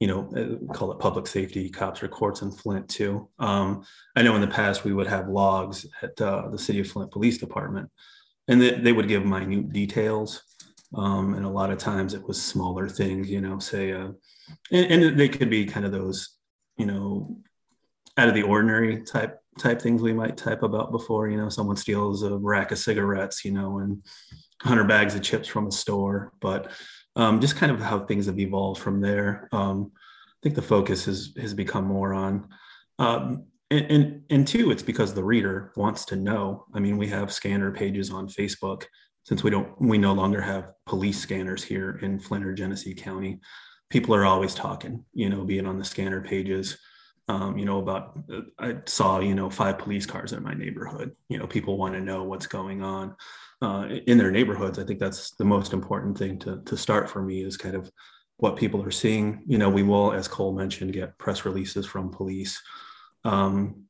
you 0.00 0.06
know, 0.06 0.28
uh, 0.36 0.72
call 0.74 0.92
it 0.92 0.98
public 0.98 1.26
safety 1.26 1.70
cops 1.70 2.02
or 2.02 2.08
courts 2.08 2.42
in 2.42 2.50
Flint 2.50 2.88
too. 2.88 3.28
Um, 3.38 3.84
I 4.14 4.22
know 4.22 4.34
in 4.34 4.42
the 4.42 4.46
past 4.46 4.84
we 4.84 4.92
would 4.92 5.06
have 5.06 5.28
logs 5.28 5.86
at 6.02 6.20
uh, 6.20 6.48
the 6.50 6.58
city 6.58 6.80
of 6.80 6.88
Flint 6.88 7.10
Police 7.10 7.38
Department, 7.38 7.90
and 8.48 8.60
they, 8.60 8.72
they 8.72 8.92
would 8.92 9.08
give 9.08 9.24
minute 9.24 9.72
details. 9.72 10.42
Um, 10.94 11.34
and 11.34 11.44
a 11.44 11.50
lot 11.50 11.70
of 11.70 11.78
times 11.78 12.14
it 12.14 12.26
was 12.26 12.40
smaller 12.40 12.88
things, 12.88 13.28
you 13.28 13.40
know, 13.40 13.58
say, 13.58 13.92
uh, 13.92 14.10
and, 14.70 15.04
and 15.04 15.18
they 15.18 15.28
could 15.28 15.50
be 15.50 15.64
kind 15.64 15.84
of 15.84 15.92
those, 15.92 16.36
you 16.76 16.86
know, 16.86 17.38
out 18.16 18.28
of 18.28 18.34
the 18.34 18.42
ordinary 18.42 19.02
type 19.02 19.40
type 19.58 19.80
things 19.80 20.02
we 20.02 20.12
might 20.12 20.36
type 20.36 20.62
about 20.62 20.92
before. 20.92 21.28
You 21.28 21.38
know, 21.38 21.48
someone 21.48 21.76
steals 21.76 22.22
a 22.22 22.36
rack 22.36 22.70
of 22.70 22.78
cigarettes, 22.78 23.44
you 23.44 23.52
know, 23.52 23.78
and 23.78 24.02
100 24.62 24.84
bags 24.84 25.14
of 25.14 25.22
chips 25.22 25.48
from 25.48 25.66
a 25.66 25.72
store, 25.72 26.32
but 26.40 26.70
um, 27.16 27.40
just 27.40 27.56
kind 27.56 27.72
of 27.72 27.80
how 27.80 28.00
things 28.06 28.26
have 28.26 28.38
evolved 28.38 28.80
from 28.80 29.00
there. 29.00 29.48
Um, 29.52 29.90
I 29.94 30.38
think 30.42 30.54
the 30.54 30.62
focus 30.62 31.06
has 31.06 31.32
has 31.40 31.54
become 31.54 31.84
more 31.86 32.14
on, 32.14 32.48
um, 32.98 33.46
and, 33.70 33.86
and 33.90 34.22
and 34.30 34.46
two, 34.46 34.70
it's 34.70 34.82
because 34.82 35.12
the 35.14 35.24
reader 35.24 35.72
wants 35.76 36.04
to 36.06 36.16
know. 36.16 36.66
I 36.74 36.78
mean, 36.78 36.98
we 36.98 37.08
have 37.08 37.32
scanner 37.32 37.72
pages 37.72 38.10
on 38.10 38.28
Facebook 38.28 38.84
since 39.24 39.42
we 39.42 39.50
don't 39.50 39.68
we 39.80 39.98
no 39.98 40.12
longer 40.12 40.40
have 40.40 40.72
police 40.86 41.18
scanners 41.18 41.64
here 41.64 41.98
in 42.02 42.20
Flint 42.20 42.44
or 42.44 42.54
Genesee 42.54 42.94
County. 42.94 43.40
People 43.90 44.14
are 44.14 44.24
always 44.26 44.54
talking, 44.54 45.04
you 45.14 45.28
know, 45.30 45.44
being 45.44 45.66
on 45.66 45.78
the 45.78 45.84
scanner 45.84 46.20
pages. 46.20 46.76
um, 47.28 47.58
you 47.58 47.64
know, 47.64 47.78
about 47.78 48.18
uh, 48.32 48.42
I 48.58 48.76
saw, 48.86 49.18
you 49.18 49.34
know, 49.34 49.50
five 49.50 49.78
police 49.78 50.06
cars 50.06 50.32
in 50.32 50.42
my 50.42 50.54
neighborhood. 50.54 51.14
You 51.28 51.38
know, 51.38 51.46
people 51.46 51.76
want 51.76 51.94
to 51.94 52.00
know 52.00 52.22
what's 52.22 52.46
going 52.46 52.82
on 52.82 53.16
uh, 53.62 53.86
in 54.06 54.18
their 54.18 54.30
neighborhoods. 54.30 54.78
I 54.78 54.84
think 54.84 54.98
that's 54.98 55.32
the 55.32 55.44
most 55.44 55.72
important 55.72 56.18
thing 56.18 56.38
to 56.40 56.62
to 56.66 56.76
start 56.76 57.08
for 57.08 57.22
me 57.22 57.42
is 57.42 57.56
kind 57.56 57.74
of 57.74 57.90
what 58.38 58.56
people 58.56 58.82
are 58.82 58.90
seeing. 58.90 59.42
You 59.46 59.58
know, 59.58 59.70
we 59.70 59.82
will, 59.82 60.12
as 60.12 60.28
Cole 60.28 60.52
mentioned, 60.52 60.92
get 60.92 61.18
press 61.18 61.44
releases 61.44 61.86
from 61.86 62.10
police. 62.10 62.60
Um, 63.24 63.84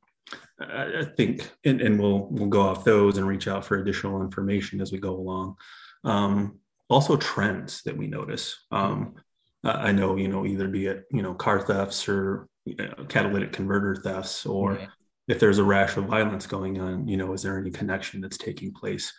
I, 0.59 0.99
I 0.99 1.03
think, 1.15 1.49
and, 1.63 1.81
and, 1.81 1.99
we'll 1.99 2.27
we'll 2.31 2.49
go 2.49 2.61
off 2.61 2.83
those 2.83 3.17
and 3.17 3.27
reach 3.27 3.47
out 3.47 3.65
for 3.65 3.77
additional 3.77 4.21
information 4.21 4.81
as 4.81 4.91
we 4.91 4.99
go 4.99 5.15
along. 5.15 5.55
Um, 6.03 6.59
also, 6.89 7.17
trends 7.17 7.83
that 7.83 7.97
we 7.97 8.07
notice. 8.07 8.57
Um, 8.71 9.15
I 9.63 9.91
know, 9.91 10.15
you 10.15 10.29
know, 10.29 10.45
either 10.45 10.67
be 10.67 10.87
it 10.87 11.05
you 11.11 11.21
know 11.21 11.33
car 11.33 11.59
thefts 11.61 12.07
or 12.07 12.47
catalytic 13.07 13.53
converter 13.53 13.95
thefts 13.95 14.45
or 14.45 14.79
if 15.27 15.39
there's 15.39 15.57
a 15.57 15.63
rash 15.63 15.97
of 15.97 16.05
violence 16.05 16.45
going 16.45 16.79
on 16.79 17.07
you 17.07 17.17
know 17.17 17.33
is 17.33 17.41
there 17.43 17.57
any 17.57 17.71
connection 17.71 18.21
that's 18.21 18.37
taking 18.37 18.73
place 18.73 19.13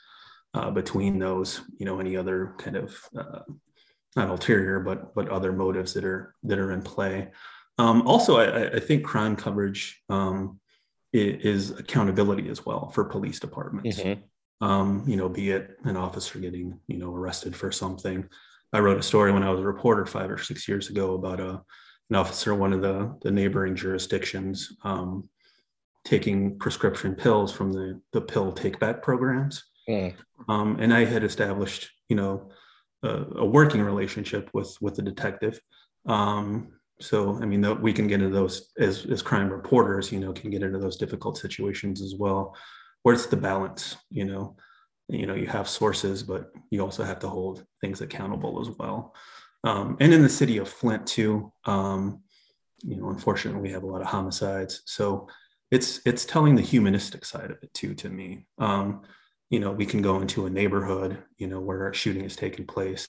uh, 0.55 0.71
between 0.71 1.19
those 1.19 1.61
you 1.79 1.87
know 1.87 2.01
any 2.01 2.17
other 2.17 2.55
kind 2.59 2.77
of 2.77 2.97
uh, 3.17 3.41
not 4.17 4.29
ulterior 4.29 4.81
but 4.81 5.15
but 5.15 5.29
other 5.29 5.53
motives 5.53 5.95
that 5.95 6.05
are 6.05 6.35
that 6.43 6.59
are 6.59 6.73
in 6.73 6.83
play 6.83 7.29
um, 7.79 8.07
also 8.07 8.39
I, 8.39 8.77
I, 8.77 8.81
think 8.81 9.05
crime 9.05 9.37
coverage 9.37 10.03
um, 10.09 10.59
is, 11.13 11.71
accountability 11.71 12.49
as 12.49 12.67
well 12.67 12.91
for 12.91 13.05
police 13.05 13.39
departments 13.39 14.01
mm-hmm. 14.01 14.67
um, 14.67 15.05
you 15.07 15.17
know 15.17 15.29
be 15.29 15.51
it 15.51 15.77
an 15.85 15.97
officer 15.97 16.39
getting 16.39 16.81
you 16.87 16.99
know 16.99 17.15
arrested 17.15 17.55
for 17.55 17.71
something 17.71 18.29
i 18.73 18.79
wrote 18.79 18.99
a 18.99 19.03
story 19.03 19.33
when 19.33 19.43
i 19.43 19.51
was 19.51 19.61
a 19.61 19.65
reporter 19.65 20.07
five 20.07 20.31
or 20.31 20.39
six 20.39 20.67
years 20.67 20.89
ago 20.91 21.15
about 21.15 21.41
a 21.41 21.63
an 22.11 22.17
officer 22.17 22.55
one 22.55 22.73
of 22.73 22.81
the, 22.81 23.15
the 23.23 23.31
neighboring 23.31 23.77
jurisdictions 23.77 24.73
um, 24.83 25.29
taking 26.05 26.59
prescription 26.59 27.15
pills 27.15 27.53
from 27.53 27.73
the, 27.73 28.01
the 28.13 28.21
pill 28.21 28.51
take 28.53 28.79
back 28.79 29.03
programs. 29.03 29.65
Mm. 29.89 30.15
Um, 30.49 30.79
and 30.81 30.93
I 30.93 31.05
had 31.05 31.25
established, 31.25 31.91
you 32.09 32.17
know, 32.17 32.51
a, 33.03 33.25
a, 33.37 33.47
working 33.47 33.81
relationship 33.81 34.51
with, 34.53 34.77
with 34.81 34.97
the 34.97 35.03
detective. 35.03 35.61
Um, 36.07 36.73
so, 37.01 37.41
I 37.41 37.47
mean, 37.47 37.81
we 37.81 37.93
can 37.93 38.07
get 38.07 38.21
into 38.21 38.35
those 38.35 38.71
as, 38.79 39.07
as 39.07 39.23
crime 39.23 39.51
reporters, 39.51 40.11
you 40.11 40.21
know, 40.21 40.33
can 40.33 40.51
get 40.51 40.63
into 40.63 40.79
those 40.79 40.97
difficult 40.97 41.39
situations 41.39 42.03
as 42.03 42.15
well. 42.17 42.57
Where's 43.03 43.27
the 43.27 43.37
balance, 43.37 43.97
you 44.11 44.25
know, 44.25 44.57
you 45.09 45.27
know, 45.27 45.35
you 45.35 45.47
have 45.47 45.69
sources, 45.69 46.23
but 46.23 46.51
you 46.71 46.83
also 46.83 47.05
have 47.05 47.21
to 47.21 47.29
hold 47.29 47.65
things 47.81 48.01
accountable 48.01 48.61
as 48.61 48.69
well 48.79 49.15
um, 49.65 49.97
and 50.01 50.13
in 50.13 50.23
the 50.23 50.29
city 50.29 50.59
of 50.59 50.69
Flint 50.69 51.07
too. 51.07 51.53
Um, 51.65 52.23
you 52.83 52.97
know, 52.97 53.11
unfortunately, 53.11 53.61
we 53.61 53.71
have 53.71 53.83
a 53.83 53.87
lot 53.87 54.01
of 54.01 54.07
homicides, 54.07 54.83
so 54.87 55.29
it's 55.71 56.01
it's 56.07 56.25
telling 56.25 56.55
the 56.55 56.63
humanistic 56.63 57.25
side 57.25 57.51
of 57.51 57.59
it 57.63 57.75
too. 57.75 57.95
To 57.97 58.09
me, 58.09 58.47
um, 58.59 59.03
you 59.51 59.61
know, 59.61 59.73
we 59.73 59.87
can 59.87 60.03
go 60.03 60.21
into 60.21 60.47
a 60.47 60.51
neighborhood, 60.51 61.19
you 61.37 61.47
know, 61.47 61.61
where 61.61 61.89
a 61.89 61.95
shooting 61.95 62.25
is 62.25 62.37
taking 62.37 62.67
place, 62.67 63.09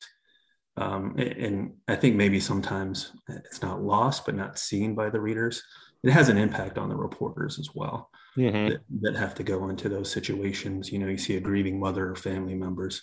um, 0.77 1.15
and 1.17 1.73
I 1.87 1.95
think 1.95 2.15
maybe 2.15 2.39
sometimes 2.39 3.11
it's 3.27 3.61
not 3.61 3.81
lost, 3.81 4.25
but 4.25 4.35
not 4.35 4.57
seen 4.57 4.95
by 4.95 5.09
the 5.09 5.19
readers. 5.19 5.61
It 6.03 6.11
has 6.11 6.29
an 6.29 6.37
impact 6.37 6.77
on 6.77 6.87
the 6.87 6.95
reporters 6.95 7.59
as 7.59 7.69
well. 7.75 8.09
Mm-hmm. 8.37 8.69
That, 8.69 8.81
that 9.01 9.15
have 9.17 9.35
to 9.35 9.43
go 9.43 9.67
into 9.67 9.89
those 9.89 10.09
situations. 10.09 10.91
You 10.91 10.99
know, 10.99 11.07
you 11.07 11.17
see 11.17 11.35
a 11.35 11.41
grieving 11.41 11.79
mother 11.79 12.09
or 12.09 12.15
family 12.15 12.55
members 12.55 13.01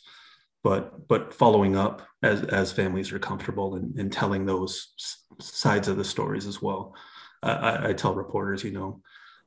but 0.66 1.06
but 1.06 1.32
following 1.32 1.76
up 1.76 2.02
as 2.24 2.42
as 2.42 2.72
families 2.72 3.12
are 3.12 3.20
comfortable 3.20 3.76
and, 3.76 3.96
and 4.00 4.12
telling 4.12 4.44
those 4.44 4.94
sides 5.38 5.86
of 5.86 5.96
the 5.96 6.02
stories 6.02 6.44
as 6.44 6.60
well. 6.60 6.92
I, 7.40 7.90
I, 7.90 7.92
tell 7.92 8.16
reporters, 8.16 8.64
you 8.64 8.72
know, 8.72 9.00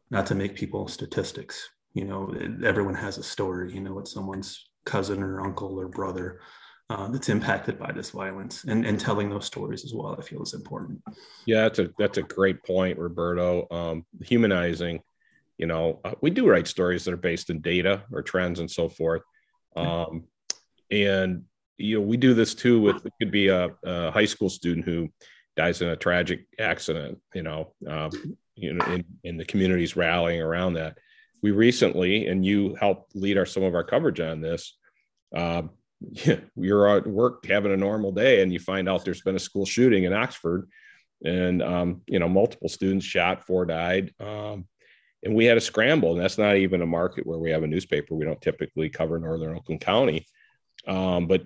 not 0.09 0.27
to 0.27 0.35
make 0.35 0.55
people 0.55 0.87
statistics. 0.87 1.69
You 1.93 2.05
know, 2.05 2.33
everyone 2.63 2.95
has 2.95 3.17
a 3.17 3.23
story. 3.23 3.73
You 3.73 3.81
know, 3.81 3.99
it's 3.99 4.13
someone's 4.13 4.69
cousin 4.85 5.23
or 5.23 5.41
uncle 5.41 5.79
or 5.79 5.87
brother 5.87 6.39
uh, 6.89 7.07
that's 7.09 7.29
impacted 7.29 7.77
by 7.77 7.91
this 7.91 8.11
violence, 8.11 8.63
and 8.63 8.85
and 8.85 8.99
telling 8.99 9.29
those 9.29 9.45
stories 9.45 9.83
as 9.83 9.93
well. 9.93 10.15
I 10.17 10.21
feel 10.21 10.41
is 10.43 10.53
important. 10.53 11.01
Yeah, 11.45 11.63
that's 11.63 11.79
a 11.79 11.89
that's 11.97 12.17
a 12.17 12.23
great 12.23 12.63
point, 12.63 12.97
Roberto. 12.97 13.67
Um, 13.71 14.05
humanizing. 14.21 15.01
You 15.57 15.67
know, 15.67 15.99
uh, 16.05 16.13
we 16.21 16.29
do 16.29 16.47
write 16.47 16.67
stories 16.67 17.03
that 17.03 17.13
are 17.13 17.17
based 17.17 17.49
in 17.49 17.59
data 17.59 18.03
or 18.13 18.21
trends 18.21 18.59
and 18.61 18.71
so 18.71 18.87
forth. 18.87 19.23
Um, 19.75 20.23
and 20.91 21.43
you 21.77 21.99
know 21.99 22.05
we 22.05 22.17
do 22.17 22.33
this 22.33 22.53
too 22.53 22.81
with 22.81 23.05
it 23.05 23.13
could 23.19 23.31
be 23.31 23.47
a, 23.47 23.69
a 23.83 24.11
high 24.11 24.25
school 24.25 24.49
student 24.49 24.85
who 24.85 25.09
dies 25.55 25.81
in 25.81 25.89
a 25.89 25.95
tragic 25.95 26.45
accident 26.59 27.19
you 27.33 27.43
know 27.43 27.73
um, 27.87 28.11
you 28.55 28.73
know 28.73 28.85
in, 28.85 29.05
in 29.23 29.37
the 29.37 29.45
communities 29.45 29.95
rallying 29.95 30.41
around 30.41 30.73
that 30.73 30.97
we 31.41 31.51
recently 31.51 32.27
and 32.27 32.45
you 32.45 32.75
helped 32.75 33.15
lead 33.15 33.37
our 33.37 33.45
some 33.45 33.63
of 33.63 33.75
our 33.75 33.83
coverage 33.83 34.19
on 34.19 34.41
this 34.41 34.77
um, 35.35 35.71
you're 36.55 36.97
at 36.97 37.07
work 37.07 37.45
having 37.45 37.73
a 37.73 37.77
normal 37.77 38.11
day 38.11 38.41
and 38.41 38.53
you 38.53 38.59
find 38.59 38.87
out 38.87 39.03
there's 39.03 39.21
been 39.21 39.35
a 39.35 39.39
school 39.39 39.65
shooting 39.65 40.03
in 40.03 40.13
oxford 40.13 40.69
and 41.25 41.61
um, 41.61 42.01
you 42.07 42.19
know 42.19 42.29
multiple 42.29 42.69
students 42.69 43.05
shot 43.05 43.45
four 43.45 43.65
died 43.65 44.13
um, 44.19 44.65
and 45.23 45.35
we 45.35 45.45
had 45.45 45.57
a 45.57 45.61
scramble 45.61 46.13
and 46.13 46.21
that's 46.21 46.37
not 46.37 46.55
even 46.55 46.81
a 46.81 46.85
market 46.85 47.25
where 47.25 47.39
we 47.39 47.51
have 47.51 47.63
a 47.63 47.67
newspaper 47.67 48.15
we 48.15 48.25
don't 48.25 48.41
typically 48.41 48.89
cover 48.89 49.19
northern 49.19 49.55
oakland 49.55 49.81
county 49.81 50.25
um, 50.87 51.27
but 51.27 51.43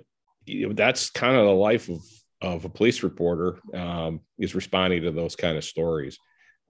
that's 0.71 1.09
kind 1.09 1.35
of 1.35 1.45
the 1.45 1.51
life 1.51 1.89
of, 1.89 2.01
of 2.41 2.65
a 2.65 2.69
police 2.69 3.03
reporter 3.03 3.59
um, 3.73 4.21
is 4.37 4.55
responding 4.55 5.03
to 5.03 5.11
those 5.11 5.35
kind 5.35 5.57
of 5.57 5.63
stories. 5.63 6.17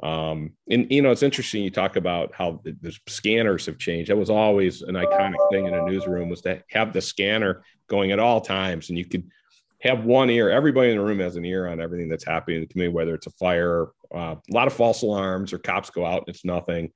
Um, 0.04 0.52
and 0.70 0.92
you 0.92 1.02
know, 1.02 1.12
it's 1.12 1.24
interesting 1.24 1.64
you 1.64 1.72
talk 1.72 1.96
about 1.96 2.34
how 2.36 2.60
the, 2.66 2.76
the, 2.82 2.94
scanners 3.08 3.66
have 3.68 3.78
changed. 3.78 4.10
That 4.12 4.18
was 4.18 4.30
always 4.30 4.82
an 4.82 4.96
iconic 4.96 5.38
thing 5.50 5.66
in 5.66 5.74
a 5.74 5.86
newsroom 5.86 6.28
was 6.28 6.42
to 6.42 6.62
have 6.72 6.92
the 6.92 7.02
scanner 7.02 7.64
going 7.88 8.12
at 8.12 8.20
all 8.20 8.42
times, 8.42 8.90
and 8.90 8.98
you 8.98 9.06
could 9.06 9.24
have 9.80 10.04
one 10.04 10.30
ear. 10.30 10.50
Everybody 10.50 10.92
in 10.92 10.98
the 10.98 11.04
room 11.04 11.20
has 11.20 11.38
an 11.38 11.46
ear 11.46 11.70
on 11.70 11.80
everything 11.80 12.10
that's 12.10 12.26
happening 12.26 12.58
in 12.58 12.64
the 12.64 12.68
community, 12.68 12.94
whether 12.94 13.16
it's 13.16 13.28
a 13.28 13.32
fire, 13.32 13.88
uh, 14.14 14.36
a 14.36 14.54
lot 14.54 14.68
of 14.68 14.74
false 14.74 15.04
alarms, 15.04 15.54
or 15.54 15.58
cops 15.58 15.90
go 15.90 16.06
out 16.06 16.24
and 16.28 16.36
it's 16.36 16.44
nothing. 16.44 16.92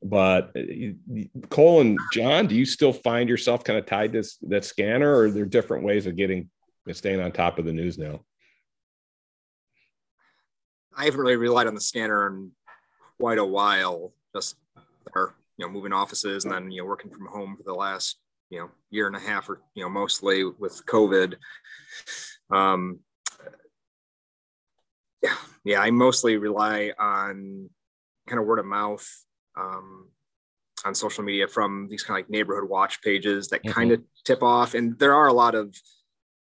But 0.00 0.52
uh, 0.56 1.22
Cole 1.48 1.80
and 1.80 1.98
John, 2.12 2.46
do 2.46 2.54
you 2.54 2.66
still 2.66 2.92
find 2.92 3.28
yourself 3.28 3.64
kind 3.64 3.80
of 3.80 3.86
tied 3.86 4.12
to 4.12 4.22
that 4.42 4.64
scanner, 4.64 5.12
or 5.12 5.24
are 5.24 5.30
there 5.32 5.44
different 5.44 5.82
ways 5.82 6.06
of 6.06 6.14
getting 6.14 6.50
staying 6.92 7.20
on 7.20 7.32
top 7.32 7.58
of 7.58 7.64
the 7.64 7.72
news 7.72 7.98
now? 7.98 8.20
I 10.96 11.04
haven't 11.04 11.20
really 11.20 11.36
relied 11.36 11.66
on 11.66 11.74
the 11.74 11.80
scanner 11.80 12.26
in 12.26 12.52
quite 13.18 13.38
a 13.38 13.44
while. 13.44 14.12
Just 14.34 14.56
our, 15.14 15.34
you 15.56 15.66
know, 15.66 15.72
moving 15.72 15.92
offices 15.92 16.44
and 16.44 16.52
then 16.52 16.70
you 16.70 16.82
know 16.82 16.88
working 16.88 17.10
from 17.10 17.26
home 17.26 17.56
for 17.56 17.62
the 17.62 17.74
last 17.74 18.18
you 18.50 18.60
know 18.60 18.70
year 18.90 19.06
and 19.06 19.16
a 19.16 19.20
half, 19.20 19.48
or 19.48 19.60
you 19.74 19.82
know 19.82 19.88
mostly 19.90 20.44
with 20.44 20.84
COVID. 20.86 21.34
Um, 22.50 23.00
yeah, 25.22 25.36
yeah, 25.64 25.80
I 25.80 25.90
mostly 25.90 26.36
rely 26.36 26.92
on 26.98 27.70
kind 28.26 28.40
of 28.40 28.46
word 28.46 28.58
of 28.58 28.66
mouth 28.66 29.06
um, 29.56 30.08
on 30.84 30.94
social 30.94 31.24
media 31.24 31.48
from 31.48 31.88
these 31.88 32.02
kind 32.02 32.18
of 32.18 32.24
like 32.24 32.30
neighborhood 32.30 32.68
watch 32.68 33.02
pages 33.02 33.48
that 33.48 33.62
mm-hmm. 33.62 33.72
kind 33.72 33.92
of 33.92 34.02
tip 34.24 34.42
off. 34.42 34.74
And 34.74 34.98
there 34.98 35.14
are 35.14 35.26
a 35.26 35.32
lot 35.32 35.54
of 35.54 35.74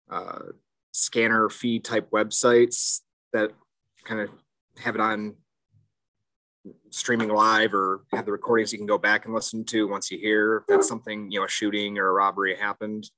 uh, 0.09 0.39
scanner 0.91 1.50
feed 1.50 1.83
type 1.83 2.09
websites 2.12 3.01
that 3.31 3.51
kind 4.03 4.22
of 4.22 4.29
have 4.79 4.95
it 4.95 5.01
on 5.01 5.36
streaming 6.89 7.29
live 7.29 7.74
or 7.74 8.05
have 8.13 8.25
the 8.25 8.31
recordings 8.31 8.72
you 8.72 8.79
can 8.79 8.88
go 8.88 8.98
back 8.98 9.25
and 9.25 9.33
listen 9.33 9.65
to 9.65 9.88
once 9.88 10.10
you 10.12 10.17
hear 10.17 10.63
that 10.67 10.83
something, 10.83 11.29
you 11.29 11.39
know, 11.39 11.45
a 11.45 11.50
shooting 11.50 11.98
or 11.98 12.07
a 12.07 12.13
robbery 12.13 12.55
happened. 12.55 13.10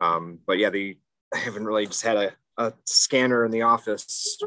Um, 0.00 0.40
but 0.46 0.58
yeah, 0.58 0.70
the 0.70 0.98
I 1.34 1.38
haven't 1.38 1.64
really 1.64 1.86
just 1.86 2.02
had 2.02 2.16
a, 2.16 2.32
a 2.58 2.72
scanner 2.84 3.44
in 3.44 3.50
the 3.50 3.62
office, 3.62 4.38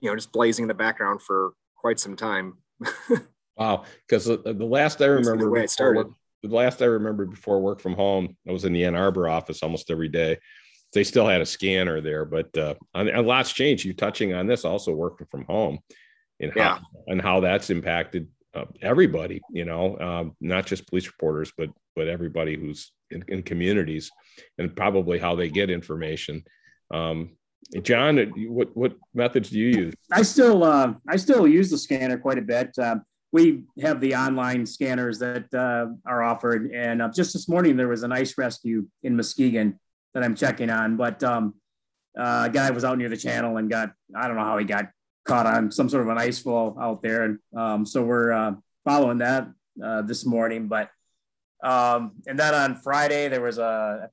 you 0.00 0.10
know, 0.10 0.14
just 0.14 0.32
blazing 0.32 0.64
in 0.64 0.68
the 0.68 0.74
background 0.74 1.22
for 1.22 1.54
quite 1.76 1.98
some 1.98 2.16
time. 2.16 2.58
Wow, 3.56 3.84
because 4.08 4.24
the, 4.24 4.36
the, 4.38 4.64
last 4.64 5.00
I 5.00 5.06
remember, 5.06 5.44
the 5.44 5.50
way 5.50 5.62
it 5.62 5.70
started. 5.70 6.08
the 6.42 6.54
last 6.54 6.82
I 6.82 6.86
remember 6.86 7.24
before 7.24 7.60
work 7.60 7.80
from 7.80 7.94
home, 7.94 8.36
I 8.48 8.52
was 8.52 8.64
in 8.64 8.72
the 8.72 8.84
Ann 8.84 8.96
Arbor 8.96 9.28
office 9.28 9.62
almost 9.62 9.90
every 9.90 10.08
day. 10.08 10.38
They 10.94 11.04
still 11.04 11.26
had 11.26 11.40
a 11.40 11.46
scanner 11.46 12.00
there, 12.00 12.24
but 12.24 12.56
uh, 12.56 12.74
a 12.94 13.20
lot's 13.20 13.52
changed. 13.52 13.84
You 13.84 13.92
touching 13.92 14.32
on 14.32 14.46
this 14.46 14.64
also 14.64 14.92
working 14.92 15.26
from 15.30 15.44
home, 15.44 15.78
and 16.40 16.52
how 16.52 16.60
yeah. 16.60 16.78
and 17.08 17.20
how 17.20 17.40
that's 17.40 17.70
impacted 17.70 18.28
uh, 18.54 18.64
everybody. 18.80 19.40
You 19.50 19.64
know, 19.64 19.98
um, 19.98 20.36
not 20.40 20.66
just 20.66 20.88
police 20.88 21.06
reporters, 21.06 21.52
but 21.56 21.70
but 21.96 22.08
everybody 22.08 22.56
who's 22.56 22.92
in, 23.10 23.24
in 23.28 23.42
communities, 23.42 24.10
and 24.58 24.74
probably 24.74 25.18
how 25.18 25.34
they 25.34 25.48
get 25.48 25.70
information. 25.70 26.42
Um, 26.92 27.36
John, 27.82 28.18
what 28.48 28.76
what 28.76 28.94
methods 29.14 29.50
do 29.50 29.58
you 29.58 29.68
use? 29.68 29.94
I 30.12 30.22
still 30.22 30.64
uh, 30.64 30.94
I 31.08 31.16
still 31.16 31.46
use 31.46 31.70
the 31.70 31.78
scanner 31.78 32.18
quite 32.18 32.38
a 32.38 32.42
bit. 32.42 32.78
Um, 32.78 33.02
we 33.34 33.64
have 33.82 34.00
the 34.00 34.14
online 34.14 34.64
scanners 34.64 35.18
that 35.18 35.52
uh, 35.52 35.86
are 36.06 36.22
offered. 36.22 36.70
And 36.70 37.02
uh, 37.02 37.10
just 37.12 37.32
this 37.32 37.48
morning, 37.48 37.76
there 37.76 37.88
was 37.88 38.04
an 38.04 38.12
ice 38.12 38.38
rescue 38.38 38.86
in 39.02 39.16
Muskegon 39.16 39.80
that 40.14 40.22
I'm 40.22 40.34
checking 40.34 40.70
on. 40.70 40.96
But 40.96 41.22
um, 41.22 41.54
uh, 42.18 42.44
a 42.48 42.50
guy 42.50 42.70
was 42.70 42.84
out 42.84 42.98
near 42.98 43.08
the 43.08 43.16
channel 43.16 43.56
and 43.56 43.68
got, 43.68 43.92
I 44.16 44.26
don't 44.26 44.36
know 44.36 44.44
how 44.44 44.56
he 44.58 44.64
got 44.64 44.90
caught 45.24 45.46
on 45.46 45.70
some 45.70 45.88
sort 45.88 46.02
of 46.02 46.08
an 46.08 46.18
ice 46.18 46.46
out 46.46 47.02
there. 47.02 47.24
And 47.24 47.38
um, 47.56 47.86
so 47.86 48.02
we're 48.02 48.32
uh, 48.32 48.54
following 48.84 49.18
that 49.18 49.48
uh, 49.82 50.02
this 50.02 50.24
morning. 50.24 50.68
But 50.68 50.90
um, 51.62 52.12
and 52.26 52.38
then 52.38 52.54
on 52.54 52.76
Friday 52.76 53.28
there 53.28 53.40
was 53.40 53.58
a 53.58 54.10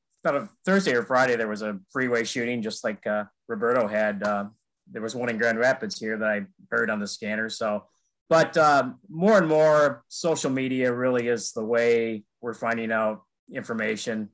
Thursday 0.65 0.93
or 0.93 1.03
Friday 1.03 1.35
there 1.35 1.47
was 1.47 1.61
a 1.61 1.79
freeway 1.91 2.23
shooting, 2.23 2.61
just 2.61 2.83
like 2.83 3.05
uh, 3.05 3.25
Roberto 3.47 3.87
had. 3.87 4.23
Uh, 4.23 4.45
there 4.91 5.01
was 5.01 5.15
one 5.15 5.29
in 5.29 5.37
Grand 5.37 5.59
Rapids 5.59 5.99
here 5.99 6.17
that 6.17 6.29
I 6.29 6.45
heard 6.69 6.89
on 6.89 6.99
the 6.99 7.07
scanner. 7.07 7.49
So, 7.49 7.85
but 8.29 8.57
um, 8.57 8.99
more 9.09 9.37
and 9.37 9.47
more 9.47 10.03
social 10.07 10.49
media 10.49 10.91
really 10.93 11.27
is 11.27 11.51
the 11.51 11.63
way 11.63 12.23
we're 12.41 12.53
finding 12.53 12.91
out 12.91 13.23
information. 13.53 14.29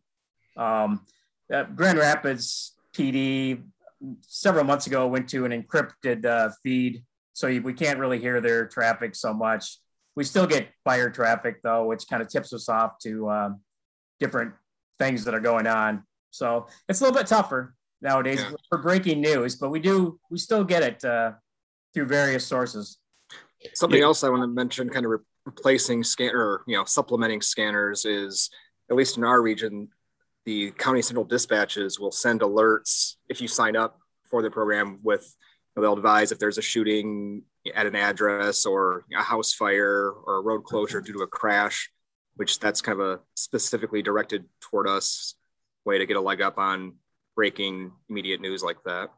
Um, 0.56 1.02
Grand 1.50 1.98
Rapids 1.98 2.74
PD 2.94 3.62
several 4.22 4.64
months 4.64 4.88
ago 4.88 5.08
went 5.08 5.30
to 5.30 5.46
an 5.46 5.52
encrypted 5.52 6.26
uh, 6.26 6.50
feed, 6.64 7.04
so 7.34 7.48
we 7.48 7.74
can't 7.74 8.00
really 8.00 8.20
hear 8.20 8.42
their 8.42 8.68
traffic 8.68 9.16
so 9.16 9.34
much. 9.34 9.78
We 10.16 10.24
still 10.24 10.48
get 10.48 10.70
fire 10.84 11.10
traffic 11.10 11.62
though, 11.64 11.86
which 11.86 12.08
kind 12.08 12.22
of 12.22 12.30
tips 12.30 12.52
us 12.54 12.70
off 12.70 12.98
to 13.00 13.30
um, 13.30 13.62
different 14.20 14.54
things 14.98 15.24
that 15.26 15.34
are 15.34 15.40
going 15.40 15.68
on. 15.68 16.04
So 16.32 16.68
it's 16.90 17.02
a 17.02 17.04
little 17.04 17.18
bit 17.18 17.28
tougher 17.28 17.76
nowadays 18.02 18.40
yeah. 18.42 18.52
for 18.70 18.80
breaking 18.80 19.22
news, 19.22 19.56
but 19.56 19.70
we 19.70 19.80
do 19.80 20.20
we 20.30 20.38
still 20.38 20.64
get 20.64 20.84
it 20.84 21.06
uh, 21.06 21.34
through 21.94 22.06
various 22.06 22.46
sources. 22.46 22.98
Something 23.74 24.00
yeah. 24.00 24.06
else 24.06 24.24
I 24.24 24.30
want 24.30 24.44
to 24.44 24.48
mention, 24.48 24.90
kind 24.90 25.06
of 25.06 25.12
re- 25.12 25.18
replacing 25.46 26.04
scanner, 26.04 26.62
you 26.68 26.78
know, 26.78 26.84
supplementing 26.84 27.42
scanners 27.42 28.06
is 28.06 28.50
at 28.90 28.96
least 28.96 29.18
in 29.18 29.24
our 29.24 29.42
region, 29.42 29.90
the 30.48 30.72
county 30.72 31.02
central 31.02 31.26
dispatches 31.26 32.00
will 32.00 32.10
send 32.10 32.40
alerts 32.40 33.16
if 33.28 33.42
you 33.42 33.50
sign 33.50 33.76
up 33.76 34.00
for 34.30 34.42
the 34.42 34.50
program 34.50 34.98
with 35.04 35.36
they'll 35.76 35.94
advise 35.94 36.32
if 36.32 36.40
there's 36.40 36.58
a 36.58 36.62
shooting 36.62 37.44
at 37.76 37.86
an 37.86 37.96
address 37.96 38.66
or 38.66 39.04
a 39.16 39.22
house 39.22 39.54
fire 39.54 40.10
or 40.10 40.38
a 40.38 40.42
road 40.42 40.64
closure 40.64 41.02
due 41.02 41.14
to 41.14 41.20
a 41.20 41.28
crash 41.28 41.92
which 42.36 42.60
that's 42.60 42.82
kind 42.82 43.00
of 43.00 43.06
a 43.06 43.20
specifically 43.36 44.02
directed 44.02 44.46
toward 44.62 44.88
us 44.88 45.36
way 45.86 45.98
to 45.98 46.06
get 46.06 46.16
a 46.16 46.22
leg 46.22 46.42
up 46.42 46.58
on 46.58 46.94
breaking 47.36 47.92
immediate 48.10 48.40
news 48.40 48.64
like 48.64 48.82
that. 48.86 49.10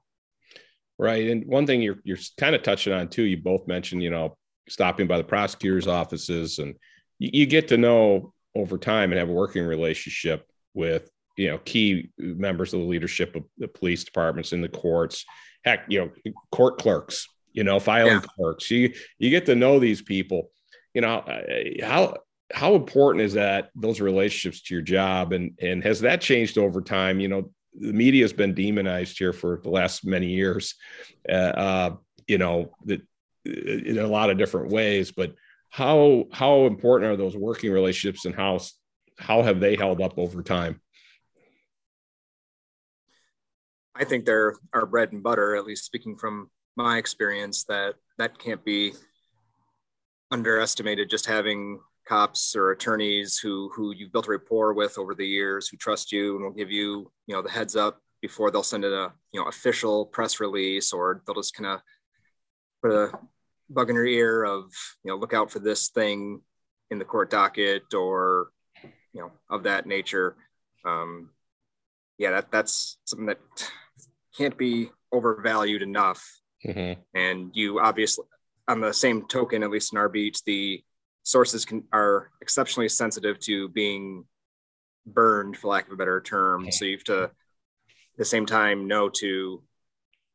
Right 0.98 1.29
and 1.29 1.45
one 1.45 1.67
thing 1.67 1.83
you're, 1.83 2.00
you're 2.03 2.17
kind 2.39 2.55
of 2.55 2.63
touching 2.63 2.91
on 2.91 3.07
too 3.07 3.24
you 3.24 3.38
both 3.38 3.67
mentioned 3.67 4.01
you 4.01 4.09
know 4.09 4.36
stopping 4.67 5.05
by 5.05 5.19
the 5.19 5.24
prosecutor's 5.24 5.88
offices 5.88 6.57
and 6.57 6.75
you, 7.19 7.29
you 7.33 7.45
get 7.45 7.67
to 7.67 7.77
know 7.77 8.33
over 8.55 8.79
time 8.79 9.12
and 9.12 9.19
have 9.19 9.29
a 9.29 9.33
working 9.33 9.63
relationship 9.63 10.48
with 10.74 11.09
you 11.39 11.50
know 11.50 11.58
key 11.60 12.10
members 12.17 12.74
of 12.74 12.79
the 12.81 12.86
leadership 12.86 13.36
of 13.36 13.43
the 13.58 13.67
police 13.67 14.03
departments 14.03 14.53
in 14.53 14.62
the 14.62 14.69
courts. 14.69 15.25
Heck 15.65 15.86
you 15.88 16.00
know 16.00 16.34
court 16.51 16.79
clerks 16.79 17.27
you 17.53 17.63
know 17.63 17.79
filing 17.79 18.13
yeah. 18.13 18.22
clerks. 18.36 18.69
You 18.72 18.93
you 19.17 19.29
get 19.29 19.46
to 19.48 19.55
know 19.55 19.79
these 19.79 20.01
people. 20.01 20.51
You 20.93 21.01
know 21.01 21.24
how 21.84 22.17
how 22.51 22.75
important 22.75 23.24
is 23.24 23.34
that 23.34 23.69
those 23.75 24.01
relationships 24.01 24.62
to 24.63 24.74
your 24.74 24.84
job? 24.84 25.34
And 25.34 25.58
and 25.62 25.84
has 25.84 26.01
that 26.01 26.22
changed 26.22 26.58
over 26.58 26.81
time? 26.81 27.19
You 27.19 27.27
know 27.27 27.51
the 27.79 27.93
media 27.93 28.24
has 28.24 28.34
been 28.34 28.53
demonized 28.53 29.17
here 29.17 29.34
for 29.34 29.60
the 29.63 29.69
last 29.69 30.05
many 30.05 30.27
years 30.27 30.75
uh, 31.29 31.31
uh, 31.31 31.96
you 32.27 32.38
know 32.38 32.72
that 32.86 33.01
in 33.46 34.00
a 34.00 34.08
lot 34.08 34.29
of 34.29 34.38
different 34.38 34.72
ways 34.72 35.12
but 35.12 35.34
how 35.69 36.25
how 36.31 36.65
important 36.65 37.12
are 37.12 37.15
those 37.15 37.38
working 37.38 37.72
relationships 37.72 38.25
and 38.25 38.36
how 38.36 38.60
how 39.17 39.41
have 39.41 39.60
they 39.60 39.75
held 39.75 40.01
up 40.01 40.17
over 40.17 40.41
time 40.41 40.81
I 44.00 44.06
think 44.06 44.25
they're 44.25 44.56
our 44.74 44.86
bread 44.86 45.12
and 45.12 45.22
butter, 45.22 45.56
at 45.56 45.65
least 45.65 45.86
speaking 45.86 46.15
from 46.15 46.50
my 46.77 46.98
experience, 46.98 47.65
that 47.65 47.96
that 48.18 48.39
can't 48.39 48.63
be 48.63 48.94
underestimated. 50.32 51.10
Just 51.10 51.25
having 51.25 51.79
cops 52.08 52.56
or 52.56 52.72
attorneys 52.72 53.38
who 53.38 53.70
who 53.75 53.94
you've 53.94 54.13
built 54.13 54.27
a 54.27 54.32
rapport 54.32 54.74
with 54.74 54.98
over 54.98 55.13
the 55.13 55.27
years, 55.27 55.68
who 55.68 55.75
trust 55.75 56.13
you 56.13 56.36
and 56.36 56.46
will 56.46 56.51
give 56.51 56.72
you 56.72 57.12
you 57.27 57.36
know 57.36 57.41
the 57.41 57.51
heads 57.51 57.75
up 57.75 58.01
before 58.22 58.51
they'll 58.51 58.63
send 58.63 58.86
it 58.86 58.94
a 58.94 59.12
you 59.34 59.39
know 59.39 59.48
official 59.48 60.06
press 60.06 60.39
release, 60.39 60.93
or 60.93 61.21
they'll 61.26 61.36
just 61.36 61.54
kind 61.54 61.67
of 61.67 61.82
put 62.82 62.91
a 62.91 63.12
bug 63.69 63.89
in 63.89 63.95
your 63.95 64.06
ear 64.06 64.43
of 64.45 64.71
you 65.04 65.12
know 65.12 65.17
look 65.17 65.34
out 65.34 65.52
for 65.52 65.60
this 65.60 65.89
thing 65.89 66.41
in 66.89 67.00
the 67.00 67.06
court 67.06 67.30
docket 67.30 67.93
or 67.93 68.52
you 69.13 69.19
know 69.21 69.32
of 69.50 69.63
that 69.63 69.86
nature. 69.86 70.38
Um, 70.86 71.32
yeah, 72.17 72.32
that 72.32 72.52
that's 72.52 72.97
something 73.06 73.28
that 73.28 73.39
can't 74.39 74.58
be 74.58 74.89
overvalued 75.12 75.82
enough. 75.82 76.25
Mm-hmm. 76.65 77.02
And 77.13 77.52
you 77.54 77.80
obviously, 77.80 78.25
on 78.67 78.80
the 78.80 78.93
same 78.93 79.28
token, 79.28 79.63
at 79.63 79.69
least 79.69 79.91
in 79.91 79.99
our 79.99 80.10
beats, 80.10 80.41
the 80.41 80.84
sources 81.23 81.65
can, 81.65 81.84
are 81.91 82.32
exceptionally 82.41 82.89
sensitive 82.89 83.39
to 83.41 83.67
being 83.69 84.25
burned, 85.06 85.58
for 85.58 85.67
lack 85.67 85.88
of 85.88 85.93
a 85.93 85.97
better 85.97 86.21
term. 86.21 86.62
Okay. 86.63 86.71
So 86.71 86.86
you 86.86 86.97
have 86.97 87.04
to, 87.06 87.23
at 87.23 87.32
the 88.17 88.25
same 88.25 88.45
time, 88.45 88.88
know 88.88 89.10
to 89.10 89.62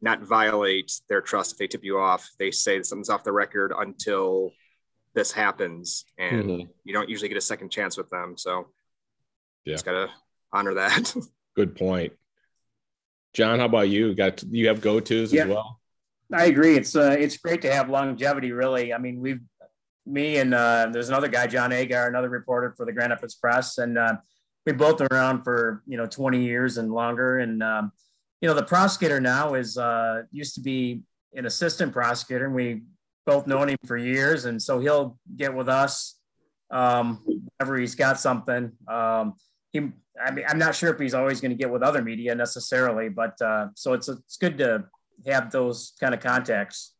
not 0.01 0.23
violate 0.23 0.93
their 1.09 1.23
trust 1.23 1.53
if 1.53 1.59
they 1.59 1.67
tip 1.67 1.85
you 1.85 1.99
off. 1.99 2.29
They 2.39 2.51
say 2.51 2.83
something's 2.83 3.09
off 3.09 3.25
the 3.25 3.33
record 3.33 3.73
until 3.77 4.53
this 5.15 5.33
happens, 5.33 6.05
and 6.19 6.45
mm-hmm. 6.45 6.71
you 6.85 6.93
don't 6.93 7.09
usually 7.09 7.29
get 7.29 7.39
a 7.39 7.43
second 7.43 7.71
chance 7.71 7.97
with 7.97 8.11
them. 8.11 8.35
So, 8.37 8.67
yeah, 9.65 9.75
just 9.75 9.85
gotta 9.85 10.09
honor 10.53 10.75
that. 10.75 11.15
Good 11.57 11.77
point. 11.77 12.13
John, 13.35 13.59
how 13.59 13.67
about 13.67 13.89
you? 13.89 14.15
Got 14.15 14.43
you 14.45 14.69
have 14.69 14.81
go 14.81 15.01
tos 15.01 15.33
yeah, 15.33 15.43
as 15.43 15.49
well? 15.49 15.81
I 16.33 16.47
agree. 16.47 16.77
It's 16.77 16.97
uh, 16.97 17.17
it's 17.19 17.37
great 17.37 17.63
to 17.63 17.73
have 17.73 17.91
longevity. 17.91 18.53
Really, 18.53 18.95
I 18.95 18.99
mean, 18.99 19.21
we've 19.21 19.41
me 20.07 20.37
and 20.37 20.55
uh, 20.55 20.89
there's 20.93 21.09
another 21.09 21.29
guy, 21.29 21.47
John 21.47 21.73
Agar, 21.73 22.09
another 22.09 22.29
reporter 22.29 22.75
for 22.77 22.87
the 22.87 22.93
Grand 22.93 23.11
Rapids 23.11 23.35
Press, 23.35 23.79
and 23.79 23.99
uh, 23.99 24.17
we 24.67 24.73
both 24.73 24.99
been 24.99 25.09
around 25.11 25.43
for 25.43 25.83
you 25.87 25.97
know 25.97 26.07
20 26.07 26.43
years 26.45 26.79
and 26.79 26.93
longer. 26.93 27.39
And 27.39 27.63
um, 27.63 27.93
you 28.41 28.49
know, 28.49 28.55
the 28.55 28.65
prosecutor 28.65 29.21
now 29.21 29.55
is 29.55 29.77
uh, 29.79 30.23
used 30.31 30.55
to 30.55 30.61
be 30.61 31.03
an 31.35 31.47
assistant 31.47 31.93
prosecutor, 31.93 32.47
and 32.47 32.55
we 32.55 32.83
both 33.27 33.47
known 33.47 33.71
him 33.71 33.79
for 33.87 33.97
years, 33.97 34.45
and 34.45 34.63
so 34.63 34.79
he'll 34.79 35.19
get 35.37 35.55
with 35.55 35.69
us 35.69 36.19
um, 36.71 37.23
whenever 37.25 37.79
he's 37.79 37.95
got 37.95 38.21
something. 38.21 38.73
Um, 38.87 39.35
he 39.75 39.91
I 40.25 40.31
mean, 40.31 40.45
I'm 40.49 40.59
not 40.59 40.77
sure 40.77 40.95
if 40.95 41.01
he's 41.01 41.13
always 41.13 41.41
going 41.41 41.51
to 41.51 41.57
get 41.57 41.71
with 41.71 41.83
other 41.83 42.01
media 42.01 42.35
necessarily, 42.37 43.09
but 43.09 43.41
uh, 43.43 43.69
so 43.75 43.93
it's 43.93 44.09
it's 44.09 44.37
good 44.37 44.57
to 44.59 44.85
have 45.27 45.51
those 45.51 45.93
kind 46.01 46.15
of 46.15 46.21
contacts. 46.21 46.95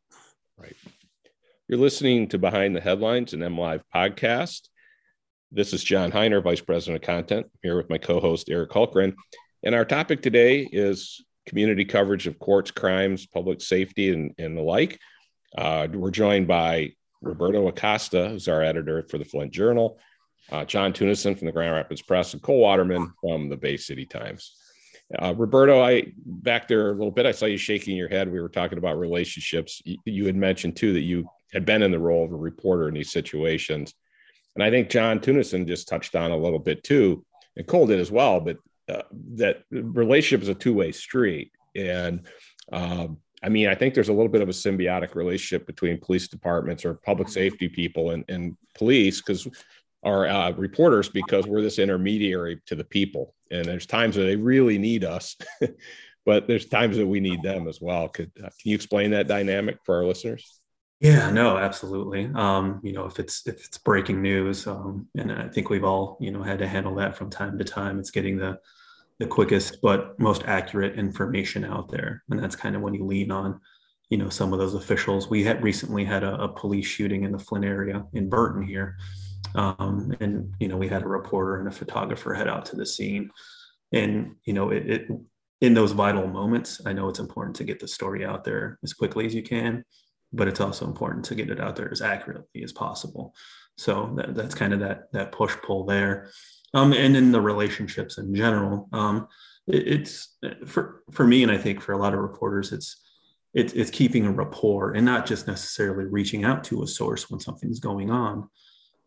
Right. 0.59 0.77
You're 1.69 1.79
listening 1.79 2.29
to 2.29 2.39
Behind 2.39 2.75
the 2.75 2.81
Headlines, 2.81 3.33
an 3.33 3.43
M 3.43 3.57
Live 3.57 3.83
podcast. 3.95 4.69
This 5.53 5.73
is 5.73 5.85
John 5.85 6.11
Hiner, 6.11 6.43
Vice 6.43 6.61
President 6.61 7.03
of 7.03 7.07
Content, 7.07 7.47
I'm 7.47 7.61
here 7.63 7.77
with 7.77 7.89
my 7.89 7.99
co-host 7.99 8.51
Eric 8.51 8.71
Hultgren, 8.71 9.15
and 9.63 9.75
our 9.75 9.85
topic 9.85 10.21
today 10.21 10.69
is 10.71 11.25
community 11.47 11.85
coverage 11.85 12.27
of 12.27 12.41
courts, 12.41 12.73
crimes, 12.73 13.27
public 13.27 13.61
safety, 13.61 14.13
and, 14.13 14.35
and 14.39 14.57
the 14.57 14.63
like. 14.63 14.99
Uh, 15.57 15.87
we're 15.93 16.11
joined 16.11 16.49
by 16.49 16.91
Roberto 17.23 17.69
Acosta, 17.69 18.31
who's 18.31 18.49
our 18.49 18.63
editor 18.63 19.07
for 19.09 19.19
the 19.19 19.25
Flint 19.25 19.53
Journal, 19.53 19.99
uh, 20.53 20.65
John 20.65 20.93
Tunison 20.93 21.37
from 21.39 21.47
the 21.47 21.53
Grand 21.53 21.75
Rapids 21.75 22.03
Press, 22.03 22.33
and 22.33 22.43
Cole 22.43 22.61
Waterman 22.61 23.13
from 23.21 23.49
the 23.49 23.57
Bay 23.57 23.77
City 23.77 24.07
Times. 24.07 24.57
Uh, 25.19 25.35
Roberto, 25.37 25.83
I 25.83 26.13
back 26.17 26.67
there 26.67 26.91
a 26.91 26.95
little 26.95 27.11
bit. 27.11 27.27
I 27.27 27.33
saw 27.33 27.47
you 27.47 27.57
shaking 27.57 27.97
your 27.97 28.09
head. 28.09 28.31
We 28.31 28.41
were 28.41 28.49
talking 28.49 28.79
about 28.79 28.99
relationships. 28.99 29.83
You, 29.85 29.99
you 30.05 30.27
had 30.27 30.37
mentioned 30.37 30.77
too 30.77 30.93
that 30.95 31.03
you 31.03 31.29
had 31.53 31.67
been 31.67 31.83
in 31.83 31.91
the 31.91 31.99
role 31.99 32.25
of 32.25 32.33
a 32.33 32.37
reporter 32.37 32.89
in 32.89 32.95
these 32.95 33.13
situations, 33.13 33.95
and 34.55 34.65
I 34.65 34.71
think 34.71 34.89
John 34.89 35.21
Tunison 35.21 35.67
just 35.67 35.89
touched 35.89 36.15
on 36.17 36.31
a 36.31 36.37
little 36.37 36.59
bit 36.59 36.83
too, 36.85 37.25
and 37.57 37.67
Cole 37.67 37.87
did 37.87 38.01
as 38.01 38.11
well. 38.11 38.41
But 38.41 38.59
uh, 38.89 39.03
that 39.35 39.63
relationship 39.71 40.43
is 40.43 40.49
a 40.49 40.55
two-way 40.55 40.93
street, 40.93 41.53
and 41.77 42.27
um, 42.73 43.19
I 43.45 43.51
mean, 43.51 43.69
I 43.69 43.75
think 43.75 43.93
there's 43.93 44.09
a 44.09 44.13
little 44.13 44.31
bit 44.31 44.41
of 44.41 44.49
a 44.49 44.53
symbiotic 44.53 45.15
relationship 45.15 45.67
between 45.67 46.01
police 46.01 46.29
departments 46.29 46.85
or 46.85 46.95
public 46.95 47.29
safety 47.29 47.69
people 47.69 48.11
and, 48.13 48.25
and 48.31 48.57
police 48.75 49.21
because 49.21 49.47
our 50.05 50.27
uh, 50.27 50.51
reporters 50.53 51.09
because 51.09 51.47
we're 51.47 51.63
this 51.63 51.79
intermediary 51.79 52.61
to 52.67 52.75
the 52.75 52.85
people. 52.85 53.35
And 53.51 53.65
there's 53.65 53.87
times 53.87 54.17
that 54.17 54.25
they 54.25 54.37
really 54.37 54.79
need 54.79 55.05
us, 55.05 55.37
but 56.27 56.47
there's 56.47 56.67
times 56.67 56.97
that 56.97 57.07
we 57.07 57.21
need 57.21 57.43
them 57.43 57.69
as 57.69 57.81
well. 57.81 58.09
Could 58.09 58.33
uh, 58.39 58.49
can 58.49 58.71
you 58.71 58.75
explain 58.75 59.11
that 59.13 59.29
dynamic 59.29 59.79
for 59.85 59.97
our 59.97 60.05
listeners? 60.05 60.61
Yeah, 61.01 61.31
no, 61.31 61.59
absolutely. 61.59 62.31
Um, 62.35 62.81
you 62.83 62.93
know, 62.93 63.05
if 63.05 63.19
it's 63.19 63.47
if 63.47 63.65
it's 63.65 63.79
breaking 63.79 64.23
news, 64.23 64.67
um, 64.67 65.09
and 65.17 65.33
I 65.33 65.49
think 65.49 65.69
we've 65.69 65.85
all 65.85 66.17
you 66.21 66.31
know 66.31 66.43
had 66.43 66.59
to 66.61 66.69
handle 66.69 66.95
that 66.97 67.17
from 67.17 67.31
time 67.31 67.59
to 67.59 67.65
time. 67.65 67.99
It's 67.99 68.11
getting 68.11 68.39
the 68.39 68.59
the 69.19 69.27
quickest 69.27 69.81
but 69.81 70.19
most 70.19 70.43
accurate 70.47 70.99
information 70.99 71.65
out 71.65 71.91
there, 71.91 72.23
and 72.31 72.43
that's 72.43 72.57
kind 72.57 72.75
of 72.75 72.83
when 72.83 72.95
you 72.95 73.05
lean 73.05 73.31
on 73.31 73.61
you 74.09 74.19
know 74.19 74.29
some 74.29 74.53
of 74.53 74.59
those 74.59 74.75
officials. 74.75 75.29
We 75.29 75.45
had 75.45 75.63
recently 75.63 76.05
had 76.05 76.25
a, 76.25 76.43
a 76.43 76.49
police 76.49 76.87
shooting 76.87 77.25
in 77.25 77.33
the 77.33 77.39
Flint 77.39 77.65
area 77.65 78.05
in 78.13 78.29
Burton 78.29 78.63
here 78.63 78.97
um, 79.55 80.15
and 80.21 80.55
you 80.59 80.69
know, 80.69 80.77
we 80.77 80.89
had 80.89 81.03
a 81.03 81.09
reporter 81.09 81.59
and 81.59 81.69
a 81.69 81.73
photographer 81.73 82.35
head 82.35 82.49
out 82.49 82.65
to 82.67 82.77
the 82.77 82.87
scene. 82.87 83.31
And 83.93 84.37
you 84.45 84.53
know, 84.53 84.71
it, 84.71 84.91
it 84.91 85.09
in 85.61 85.75
those 85.75 85.93
vital 85.93 86.27
moments, 86.27 86.81
I 86.85 86.93
know 86.93 87.09
it's 87.09 87.21
important 87.21 87.57
to 87.57 87.65
get 87.65 87.81
the 87.81 87.89
story 87.89 88.25
out 88.25 88.45
there 88.45 88.79
as 88.83 88.93
quickly 88.93 89.27
as 89.27 89.35
you 89.35 89.43
can. 89.43 89.85
but 90.35 90.49
it's 90.49 90.61
also 90.61 90.87
important 90.87 91.25
to 91.27 91.35
get 91.35 91.51
it 91.51 91.61
out 91.61 91.77
there 91.77 91.91
as 91.91 92.03
accurately 92.03 92.63
as 92.63 92.73
possible. 92.73 93.35
So 93.77 94.13
that, 94.17 94.35
that's 94.35 94.55
kind 94.55 94.73
of 94.73 94.81
that 94.81 95.13
that 95.13 95.33
push 95.33 95.55
pull 95.63 95.85
there, 95.85 96.31
um, 96.75 96.93
and 96.93 97.17
in 97.17 97.33
the 97.33 97.41
relationships 97.41 98.19
in 98.19 98.35
general. 98.35 98.89
Um, 98.93 99.29
it, 99.67 99.89
it's 99.89 100.37
for 100.67 101.03
for 101.11 101.27
me, 101.27 101.43
and 101.43 101.51
I 101.51 101.59
think 101.59 101.81
for 101.81 101.93
a 101.93 101.99
lot 101.99 102.15
of 102.15 102.21
reporters, 102.21 102.73
it's 102.73 103.03
it's 103.53 103.73
it's 103.73 103.91
keeping 103.91 104.27
a 104.27 104.33
rapport 104.33 104.93
and 104.93 105.05
not 105.05 105.27
just 105.27 105.47
necessarily 105.47 106.05
reaching 106.05 106.45
out 106.45 106.65
to 106.65 106.83
a 106.83 106.87
source 106.87 107.31
when 107.31 107.41
something's 107.41 107.81
going 107.81 108.11
on, 108.11 108.49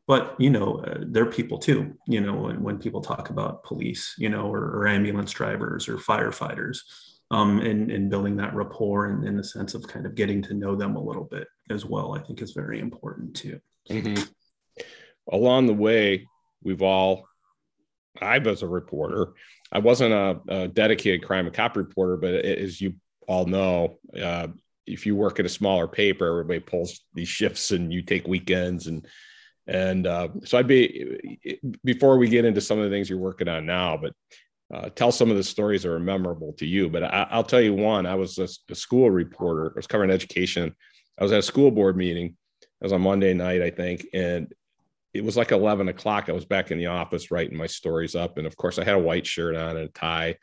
but 0.07 0.35
you 0.39 0.49
know 0.49 0.77
uh, 0.79 0.99
they're 1.07 1.25
people 1.25 1.57
too. 1.57 1.93
You 2.07 2.21
know 2.21 2.33
when, 2.33 2.63
when 2.63 2.77
people 2.79 3.01
talk 3.01 3.29
about 3.29 3.63
police, 3.63 4.15
you 4.17 4.29
know, 4.29 4.51
or, 4.51 4.63
or 4.63 4.87
ambulance 4.87 5.31
drivers 5.31 5.87
or 5.87 5.97
firefighters 5.97 6.79
um, 7.31 7.59
and, 7.59 7.91
and 7.91 8.09
building 8.09 8.37
that 8.37 8.55
rapport 8.55 9.07
and 9.07 9.25
in 9.25 9.35
the 9.35 9.43
sense 9.43 9.73
of 9.73 9.87
kind 9.87 10.05
of 10.05 10.15
getting 10.15 10.41
to 10.43 10.53
know 10.53 10.75
them 10.75 10.95
a 10.95 11.03
little 11.03 11.25
bit 11.25 11.47
as 11.69 11.85
well, 11.85 12.15
I 12.15 12.19
think 12.19 12.41
is 12.41 12.51
very 12.53 12.79
important 12.79 13.35
too. 13.35 13.59
Mm-hmm. 13.89 14.23
Along 15.31 15.67
the 15.67 15.73
way, 15.73 16.27
we've 16.63 16.81
all, 16.81 17.27
I 18.21 18.37
was 18.39 18.63
a 18.63 18.67
reporter. 18.67 19.33
I 19.71 19.79
wasn't 19.79 20.13
a, 20.13 20.39
a 20.47 20.67
dedicated 20.69 21.25
crime 21.25 21.45
and 21.45 21.55
cop 21.55 21.75
reporter, 21.75 22.15
but 22.15 22.33
as 22.33 22.79
you 22.79 22.95
all 23.27 23.45
know, 23.45 23.99
uh, 24.19 24.47
if 24.85 25.05
you 25.05 25.17
work 25.17 25.39
at 25.39 25.45
a 25.45 25.49
smaller 25.49 25.87
paper, 25.87 26.29
everybody 26.29 26.61
pulls 26.61 27.01
these 27.13 27.27
shifts 27.27 27.71
and 27.71 27.91
you 27.91 28.01
take 28.01 28.25
weekends 28.25 28.87
and 28.87 29.05
and 29.67 30.07
uh, 30.07 30.29
so 30.45 30.57
I'd 30.57 30.67
be 30.67 31.59
before 31.83 32.17
we 32.17 32.29
get 32.29 32.45
into 32.45 32.61
some 32.61 32.79
of 32.79 32.85
the 32.85 32.89
things 32.89 33.09
you're 33.09 33.19
working 33.19 33.49
on 33.49 33.65
now, 33.65 33.97
but 33.97 34.13
uh, 34.73 34.89
tell 34.89 35.11
some 35.11 35.29
of 35.29 35.37
the 35.37 35.43
stories 35.43 35.83
that 35.83 35.91
are 35.91 35.99
memorable 35.99 36.53
to 36.53 36.65
you. 36.65 36.89
But 36.89 37.03
I, 37.03 37.35
will 37.35 37.43
tell 37.43 37.61
you 37.61 37.73
one. 37.73 38.05
I 38.05 38.15
was 38.15 38.37
a, 38.37 38.47
a, 38.69 38.75
school 38.75 39.09
reporter. 39.09 39.71
I 39.75 39.77
was 39.77 39.87
covering 39.87 40.11
education. 40.11 40.75
I 41.19 41.23
was 41.23 41.31
at 41.31 41.39
a 41.39 41.43
school 41.43 41.71
board 41.71 41.95
meeting. 41.95 42.35
It 42.61 42.83
was 42.83 42.93
on 42.93 43.01
Monday 43.01 43.33
night, 43.33 43.61
I 43.61 43.69
think, 43.69 44.05
and 44.13 44.53
it 45.13 45.23
was 45.23 45.37
like 45.37 45.51
11 45.51 45.87
o'clock. 45.87 46.29
I 46.29 46.33
was 46.33 46.45
back 46.45 46.71
in 46.71 46.77
the 46.77 46.87
office 46.87 47.31
writing 47.31 47.57
my 47.57 47.65
stories 47.65 48.15
up, 48.15 48.37
and 48.37 48.45
of 48.45 48.55
course, 48.55 48.77
I 48.77 48.83
had 48.83 48.95
a 48.95 48.99
white 48.99 49.25
shirt 49.25 49.55
on 49.55 49.77
and 49.77 49.85
a 49.85 49.87
tie. 49.87 50.35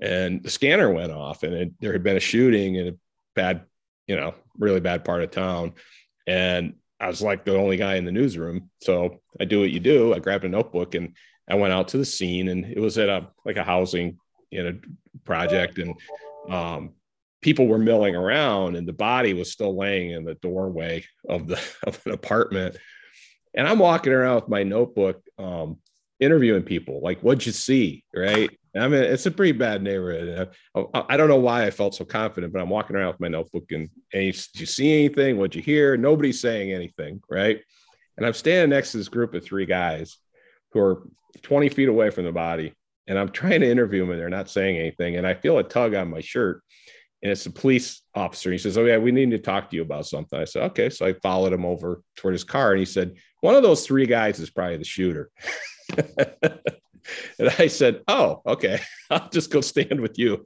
And 0.00 0.42
the 0.42 0.50
scanner 0.50 0.90
went 0.92 1.12
off, 1.12 1.42
and 1.42 1.54
it, 1.54 1.72
there 1.80 1.92
had 1.92 2.02
been 2.02 2.16
a 2.16 2.20
shooting 2.20 2.76
in 2.76 2.88
a 2.88 2.92
bad, 3.34 3.64
you 4.06 4.16
know, 4.16 4.34
really 4.58 4.80
bad 4.80 5.04
part 5.04 5.22
of 5.22 5.30
town. 5.30 5.74
And 6.26 6.74
I 7.00 7.06
was 7.06 7.22
like 7.22 7.44
the 7.44 7.56
only 7.56 7.76
guy 7.76 7.96
in 7.96 8.04
the 8.04 8.12
newsroom. 8.12 8.70
So 8.80 9.20
I 9.40 9.44
do 9.44 9.60
what 9.60 9.70
you 9.70 9.80
do. 9.80 10.14
I 10.14 10.18
grabbed 10.18 10.44
a 10.44 10.48
notebook 10.48 10.94
and 10.94 11.14
I 11.48 11.54
went 11.54 11.72
out 11.72 11.88
to 11.88 11.98
the 11.98 12.04
scene 12.04 12.48
and 12.48 12.64
it 12.64 12.80
was 12.80 12.98
at 12.98 13.08
a 13.08 13.28
like 13.44 13.56
a 13.56 13.64
housing 13.64 14.18
you 14.50 14.62
know 14.62 14.78
project 15.24 15.78
and 15.78 15.94
um, 16.48 16.94
people 17.40 17.66
were 17.66 17.78
milling 17.78 18.16
around 18.16 18.76
and 18.76 18.86
the 18.86 18.92
body 18.92 19.32
was 19.34 19.52
still 19.52 19.76
laying 19.76 20.10
in 20.10 20.24
the 20.24 20.34
doorway 20.34 21.04
of 21.28 21.46
the 21.46 21.60
of 21.86 22.00
an 22.06 22.12
apartment 22.12 22.76
and 23.54 23.66
i'm 23.66 23.78
walking 23.78 24.12
around 24.12 24.36
with 24.36 24.48
my 24.48 24.62
notebook 24.62 25.22
um, 25.38 25.78
interviewing 26.20 26.62
people 26.62 27.00
like 27.02 27.20
what'd 27.20 27.44
you 27.44 27.52
see 27.52 28.04
right 28.14 28.50
i 28.76 28.88
mean 28.88 29.02
it's 29.02 29.26
a 29.26 29.30
pretty 29.30 29.52
bad 29.52 29.82
neighborhood 29.82 30.50
I, 30.74 31.04
I, 31.10 31.16
don't 31.16 31.28
know 31.28 31.36
why 31.36 31.64
i 31.64 31.70
felt 31.70 31.94
so 31.94 32.04
confident 32.04 32.52
but 32.52 32.60
i'm 32.60 32.68
walking 32.68 32.96
around 32.96 33.08
with 33.08 33.20
my 33.20 33.28
notebook 33.28 33.70
and, 33.70 33.88
and 34.12 34.24
you, 34.24 34.32
you 34.54 34.66
see 34.66 34.92
anything 34.92 35.36
what'd 35.36 35.54
you 35.54 35.62
hear 35.62 35.96
nobody's 35.96 36.40
saying 36.40 36.72
anything 36.72 37.20
right 37.30 37.60
and 38.16 38.26
i'm 38.26 38.34
standing 38.34 38.70
next 38.70 38.92
to 38.92 38.98
this 38.98 39.08
group 39.08 39.34
of 39.34 39.44
three 39.44 39.66
guys 39.66 40.18
who 40.72 40.80
are 40.80 41.02
20 41.42 41.68
feet 41.68 41.88
away 41.88 42.10
from 42.10 42.24
the 42.24 42.32
body. 42.32 42.74
And 43.06 43.18
I'm 43.18 43.30
trying 43.30 43.60
to 43.60 43.70
interview 43.70 44.00
them 44.00 44.10
and 44.10 44.20
they're 44.20 44.28
not 44.28 44.50
saying 44.50 44.76
anything. 44.76 45.16
And 45.16 45.26
I 45.26 45.34
feel 45.34 45.58
a 45.58 45.62
tug 45.62 45.94
on 45.94 46.10
my 46.10 46.20
shirt. 46.20 46.62
And 47.22 47.32
it's 47.32 47.46
a 47.46 47.50
police 47.50 48.02
officer. 48.14 48.52
He 48.52 48.58
says, 48.58 48.78
Oh, 48.78 48.84
yeah, 48.84 48.98
we 48.98 49.10
need 49.10 49.30
to 49.32 49.38
talk 49.38 49.70
to 49.70 49.76
you 49.76 49.82
about 49.82 50.06
something. 50.06 50.38
I 50.38 50.44
said, 50.44 50.62
Okay. 50.64 50.90
So 50.90 51.06
I 51.06 51.14
followed 51.14 51.52
him 51.52 51.64
over 51.64 52.02
toward 52.16 52.34
his 52.34 52.44
car 52.44 52.72
and 52.72 52.78
he 52.78 52.84
said, 52.84 53.14
One 53.40 53.56
of 53.56 53.62
those 53.62 53.84
three 53.84 54.06
guys 54.06 54.38
is 54.38 54.50
probably 54.50 54.76
the 54.76 54.84
shooter. 54.84 55.30
and 57.38 57.50
I 57.58 57.66
said, 57.66 58.02
Oh, 58.08 58.42
okay. 58.46 58.80
I'll 59.10 59.28
just 59.28 59.50
go 59.50 59.60
stand 59.60 60.00
with 60.00 60.18
you. 60.18 60.44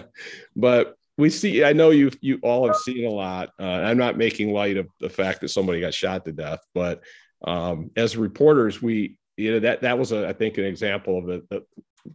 but 0.56 0.96
we 1.18 1.30
see, 1.30 1.64
I 1.64 1.72
know 1.72 1.90
you 1.90 2.10
you 2.20 2.38
all 2.42 2.66
have 2.66 2.76
seen 2.76 3.06
a 3.06 3.10
lot. 3.10 3.50
Uh, 3.60 3.64
I'm 3.64 3.98
not 3.98 4.16
making 4.16 4.52
light 4.52 4.76
of 4.76 4.88
the 5.00 5.10
fact 5.10 5.40
that 5.42 5.48
somebody 5.48 5.80
got 5.80 5.94
shot 5.94 6.24
to 6.24 6.32
death, 6.32 6.60
but 6.74 7.02
um, 7.44 7.90
as 7.96 8.16
reporters, 8.16 8.80
we 8.80 9.18
you 9.36 9.52
know 9.52 9.60
that 9.60 9.82
that 9.82 9.98
was 9.98 10.12
a, 10.12 10.26
I 10.26 10.32
think 10.32 10.58
an 10.58 10.64
example 10.64 11.18
of 11.18 11.26
the, 11.26 11.44
the 11.50 11.64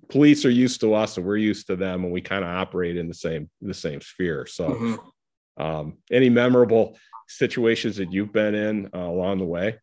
police 0.10 0.46
are 0.46 0.50
used 0.50 0.82
to 0.82 0.94
us 0.94 1.18
and 1.18 1.26
we're 1.26 1.38
used 1.38 1.68
to 1.68 1.76
them 1.76 2.04
and 2.04 2.12
we 2.14 2.22
kind 2.22 2.44
of 2.44 2.50
operate 2.50 2.98
in 2.98 3.08
the 3.08 3.14
same 3.14 3.50
the 3.62 3.74
same 3.74 4.02
sphere 4.02 4.46
so 4.46 4.70
mm-hmm. 4.70 5.64
um, 5.64 5.98
any 6.12 6.30
memorable 6.30 6.98
situations 7.28 7.98
that 7.98 8.12
you've 8.12 8.34
been 8.34 8.56
in 8.56 8.90
uh, 8.94 9.00
along 9.00 9.38
the 9.38 9.46
way 9.46 9.78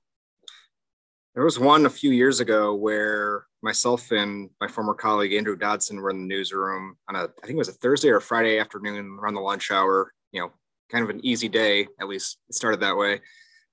there 1.35 1.45
was 1.45 1.59
one 1.59 1.87
a 1.87 1.91
few 1.91 2.11
years 2.11 2.41
ago 2.41 2.75
where 2.75 3.47
myself 3.65 4.11
and 4.13 4.51
my 4.61 4.69
former 4.69 4.95
colleague 4.95 5.33
andrew 5.33 5.57
dodson 5.57 6.01
were 6.01 6.11
in 6.11 6.21
the 6.21 6.35
newsroom 6.35 6.97
on 7.09 7.17
a 7.17 7.23
i 7.23 7.47
think 7.47 7.55
it 7.55 7.57
was 7.57 7.69
a 7.69 7.73
thursday 7.73 8.09
or 8.09 8.21
friday 8.21 8.59
afternoon 8.59 9.19
around 9.21 9.35
the 9.35 9.41
lunch 9.41 9.71
hour 9.71 10.13
you 10.33 10.41
know 10.41 10.53
kind 10.91 11.03
of 11.03 11.11
an 11.11 11.25
easy 11.25 11.49
day 11.49 11.87
at 12.01 12.07
least 12.07 12.39
it 12.49 12.55
started 12.55 12.81
that 12.81 12.97
way 12.97 13.21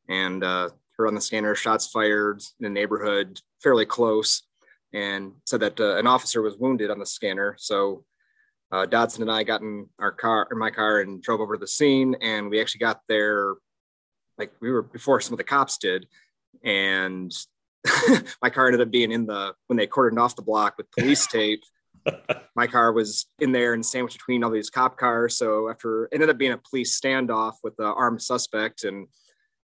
and 0.08 0.44
uh, 0.44 0.70
on 1.08 1.16
the 1.16 1.22
scanner, 1.22 1.56
shots 1.56 1.88
fired 1.88 2.42
in 2.60 2.64
the 2.64 2.70
neighborhood 2.70 3.40
fairly 3.62 3.86
close, 3.86 4.44
and 4.94 5.34
said 5.46 5.62
that 5.62 5.80
uh, 5.80 5.98
an 5.98 6.08
officer 6.08 6.42
was 6.42 6.58
wounded 6.58 6.92
on 6.92 7.00
the 7.00 7.06
scanner. 7.06 7.56
So 7.58 8.04
uh, 8.72 8.86
Dodson 8.86 9.22
and 9.22 9.32
I 9.32 9.44
got 9.44 9.62
in 9.62 9.88
our 10.00 10.12
car, 10.12 10.48
in 10.52 10.58
my 10.58 10.70
car, 10.70 11.02
and 11.02 11.22
drove 11.22 11.42
over 11.42 11.56
to 11.56 11.60
the 11.60 11.68
scene. 11.68 12.16
And 12.22 12.50
we 12.50 12.60
actually 12.60 12.80
got 12.80 13.02
there, 13.08 13.56
like 14.38 14.52
we 14.62 14.72
were 14.72 14.82
before 14.82 15.22
some 15.22 15.34
of 15.34 15.38
the 15.38 15.44
cops 15.44 15.78
did, 15.78 16.08
and 16.64 17.32
my 18.42 18.50
car 18.50 18.68
ended 18.68 18.82
up 18.82 18.92
being 18.92 19.12
in 19.12 19.26
the 19.26 19.54
when 19.68 19.78
they 19.78 19.88
cordoned 19.88 20.20
off 20.20 20.36
the 20.36 20.42
block 20.42 20.76
with 20.78 20.92
police 20.92 21.26
tape. 21.32 21.64
my 22.56 22.66
car 22.66 22.92
was 22.92 23.28
in 23.40 23.52
there 23.52 23.74
and 23.74 23.86
sandwiched 23.86 24.18
between 24.18 24.44
all 24.44 24.50
these 24.50 24.70
cop 24.70 24.98
cars. 24.98 25.38
So 25.38 25.70
after 25.70 26.10
ended 26.12 26.30
up 26.30 26.38
being 26.38 26.52
a 26.52 26.58
police 26.58 27.00
standoff 27.00 27.56
with 27.64 27.76
the 27.78 27.86
armed 27.86 28.22
suspect, 28.22 28.84
and 28.84 29.08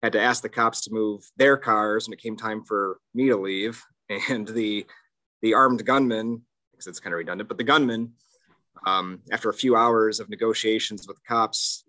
had 0.04 0.12
to 0.12 0.20
ask 0.20 0.42
the 0.42 0.48
cops 0.50 0.82
to 0.82 0.92
move 0.92 1.22
their 1.38 1.56
cars 1.56 2.06
when 2.06 2.12
it 2.12 2.20
came 2.20 2.36
time 2.36 2.62
for 2.62 2.98
me 3.14 3.28
to 3.28 3.36
leave. 3.36 3.82
And 4.28 4.46
the 4.46 4.84
the 5.40 5.54
armed 5.54 5.84
gunman, 5.86 6.42
because 6.70 6.86
it's 6.86 7.00
kind 7.00 7.14
of 7.14 7.18
redundant, 7.18 7.48
but 7.48 7.56
the 7.56 7.64
gunman, 7.64 8.12
um, 8.86 9.20
after 9.32 9.48
a 9.48 9.54
few 9.54 9.76
hours 9.76 10.20
of 10.20 10.28
negotiations 10.28 11.08
with 11.08 11.16
the 11.16 11.22
cops, 11.26 11.84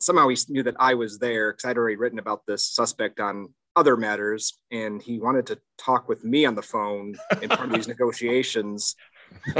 somehow 0.00 0.28
he 0.28 0.36
knew 0.48 0.62
that 0.62 0.76
I 0.78 0.94
was 0.94 1.18
there 1.18 1.52
because 1.52 1.64
I'd 1.64 1.78
already 1.78 1.96
written 1.96 2.18
about 2.18 2.42
this 2.46 2.66
suspect 2.66 3.20
on 3.20 3.54
other 3.76 3.96
matters, 3.96 4.58
and 4.70 5.02
he 5.02 5.20
wanted 5.20 5.46
to 5.46 5.58
talk 5.76 6.08
with 6.08 6.24
me 6.24 6.46
on 6.46 6.54
the 6.54 6.62
phone 6.62 7.14
in 7.42 7.48
part 7.50 7.68
of 7.68 7.72
these 7.74 7.88
negotiations. 7.94 8.96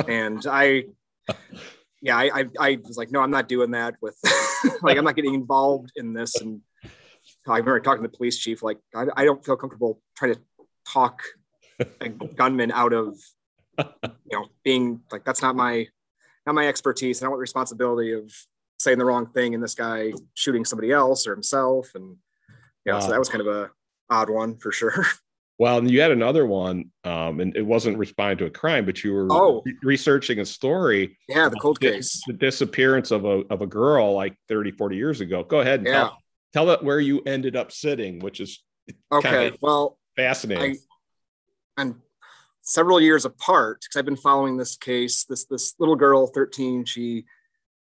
And 0.09 0.45
I, 0.49 0.85
yeah, 2.01 2.17
I, 2.17 2.31
I, 2.35 2.45
I 2.59 2.79
was 2.83 2.97
like, 2.97 3.13
no, 3.13 3.21
I'm 3.21 3.31
not 3.31 3.49
doing 3.49 3.73
that. 3.73 3.97
With 4.01 4.19
like, 4.83 4.97
I'm 4.97 5.05
not 5.05 5.17
getting 5.17 5.35
involved 5.35 5.93
in 5.97 6.15
this, 6.15 6.41
and 6.41 6.63
I 7.47 7.59
remember 7.59 7.81
talking 7.81 8.03
to 8.03 8.09
the 8.09 8.17
police 8.17 8.39
chief, 8.39 8.63
like, 8.63 8.79
I, 8.95 9.05
I 9.17 9.25
don't 9.25 9.45
feel 9.45 9.57
comfortable 9.57 10.01
trying 10.17 10.35
to 10.35 10.41
talk 10.89 11.23
a 12.01 12.09
gunman 12.09 12.73
out 12.73 12.95
of, 12.95 13.19
you 13.79 14.33
know, 14.33 14.47
being 14.65 15.03
like, 15.13 15.25
that's 15.25 15.43
not 15.43 15.55
my, 15.55 15.87
not 16.47 16.55
my 16.55 16.67
expertise. 16.67 17.21
I 17.21 17.25
don't 17.25 17.33
want 17.33 17.39
the 17.39 17.43
responsibility 17.43 18.13
of 18.13 18.33
saying 18.79 18.99
the 18.99 19.05
wrong 19.05 19.27
thing 19.27 19.55
and 19.55 19.63
this 19.63 19.75
guy 19.75 20.13
shooting 20.35 20.65
somebody 20.65 20.93
else 20.93 21.27
or 21.27 21.35
himself. 21.35 21.91
And 21.95 22.17
yeah, 22.85 22.95
wow. 22.95 23.01
so 23.01 23.11
that 23.11 23.19
was 23.19 23.29
kind 23.29 23.41
of 23.41 23.49
a 23.49 23.71
odd 24.11 24.31
one 24.31 24.57
for 24.59 24.73
sure. 24.73 25.07
Well, 25.59 25.79
and 25.79 25.91
you 25.91 26.03
had 26.03 26.11
another 26.11 26.45
one, 26.45 26.91
um, 27.05 27.41
and 27.41 27.57
it 27.57 27.63
wasn't 27.63 27.97
responding 27.97 28.37
to 28.39 28.45
a 28.45 28.51
crime, 28.51 28.85
but 28.85 29.03
you 29.03 29.15
were 29.15 29.27
oh. 29.31 29.63
re- 29.65 29.77
researching 29.83 30.41
a 30.41 30.45
story. 30.45 31.17
Yeah, 31.31 31.49
the 31.49 31.57
cold 31.57 31.81
case. 31.81 32.23
The 32.27 32.35
disappearance 32.35 33.11
of 33.11 33.25
a, 33.25 33.43
of 33.49 33.63
a 33.63 33.67
girl 33.67 34.13
like 34.13 34.37
30, 34.49 34.73
40 34.73 34.97
years 34.97 35.23
ago. 35.23 35.43
Go 35.45 35.61
ahead 35.61 35.81
and 35.81 35.89
yeah. 35.89 35.95
tell, 35.95 36.19
tell 36.53 36.71
it 36.73 36.85
where 36.85 37.01
you 37.01 37.23
ended 37.25 37.57
up 37.57 37.73
sitting, 37.73 38.19
which 38.19 38.41
is 38.41 38.63
okay. 39.11 39.53
Well, 39.63 39.99
fascinating. 40.15 40.77
I, 41.79 41.81
and 41.81 41.95
several 42.61 43.01
years 43.01 43.25
apart, 43.25 43.81
because 43.81 43.99
I've 43.99 44.05
been 44.05 44.17
following 44.17 44.59
this 44.59 44.77
case. 44.77 45.25
This 45.25 45.47
this 45.47 45.75
little 45.79 45.97
girl, 45.97 46.27
13, 46.27 46.85
she 46.85 47.25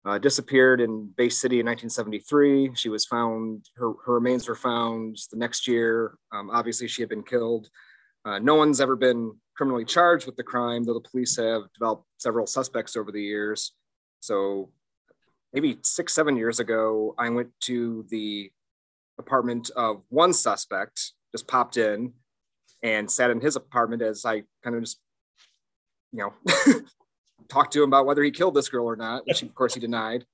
uh, 0.07 0.19
disappeared 0.19 0.81
in 0.81 1.11
Bay 1.17 1.29
City 1.29 1.59
in 1.59 1.67
1973. 1.67 2.75
She 2.75 2.89
was 2.89 3.05
found. 3.05 3.69
Her 3.77 3.93
her 4.05 4.15
remains 4.15 4.49
were 4.49 4.55
found 4.55 5.19
the 5.31 5.37
next 5.37 5.67
year. 5.67 6.17
Um, 6.33 6.49
obviously, 6.51 6.87
she 6.87 7.03
had 7.03 7.09
been 7.09 7.25
killed. 7.25 7.69
Uh, 8.25 8.39
no 8.39 8.55
one's 8.55 8.81
ever 8.81 8.97
been 8.97 9.33
criminally 9.57 9.85
charged 9.85 10.27
with 10.27 10.37
the 10.37 10.43
crime, 10.43 10.85
though 10.85 10.95
the 10.95 11.09
police 11.09 11.37
have 11.37 11.63
developed 11.73 12.05
several 12.19 12.47
suspects 12.47 12.97
over 12.97 13.11
the 13.11 13.23
years. 13.23 13.73
So 14.21 14.71
maybe 15.53 15.79
six, 15.83 16.13
seven 16.13 16.37
years 16.37 16.61
ago, 16.61 17.15
I 17.19 17.29
went 17.31 17.51
to 17.63 18.05
the 18.11 18.51
apartment 19.19 19.71
of 19.77 20.03
one 20.09 20.33
suspect, 20.33 21.13
just 21.33 21.49
popped 21.49 21.77
in 21.77 22.13
and 22.83 23.11
sat 23.11 23.31
in 23.31 23.41
his 23.41 23.57
apartment 23.57 24.03
as 24.03 24.25
I 24.25 24.43
kind 24.63 24.77
of 24.77 24.83
just, 24.83 24.99
you 26.13 26.19
know, 26.19 26.33
talked 27.49 27.73
to 27.73 27.83
him 27.83 27.91
about 27.91 28.07
whether 28.07 28.23
he 28.23 28.31
killed 28.31 28.55
this 28.55 28.69
girl 28.69 28.87
or 28.87 28.97
not, 28.97 29.27
which 29.27 29.43
of 29.43 29.55
course 29.55 29.75
he 29.75 29.81
denied. 29.81 30.25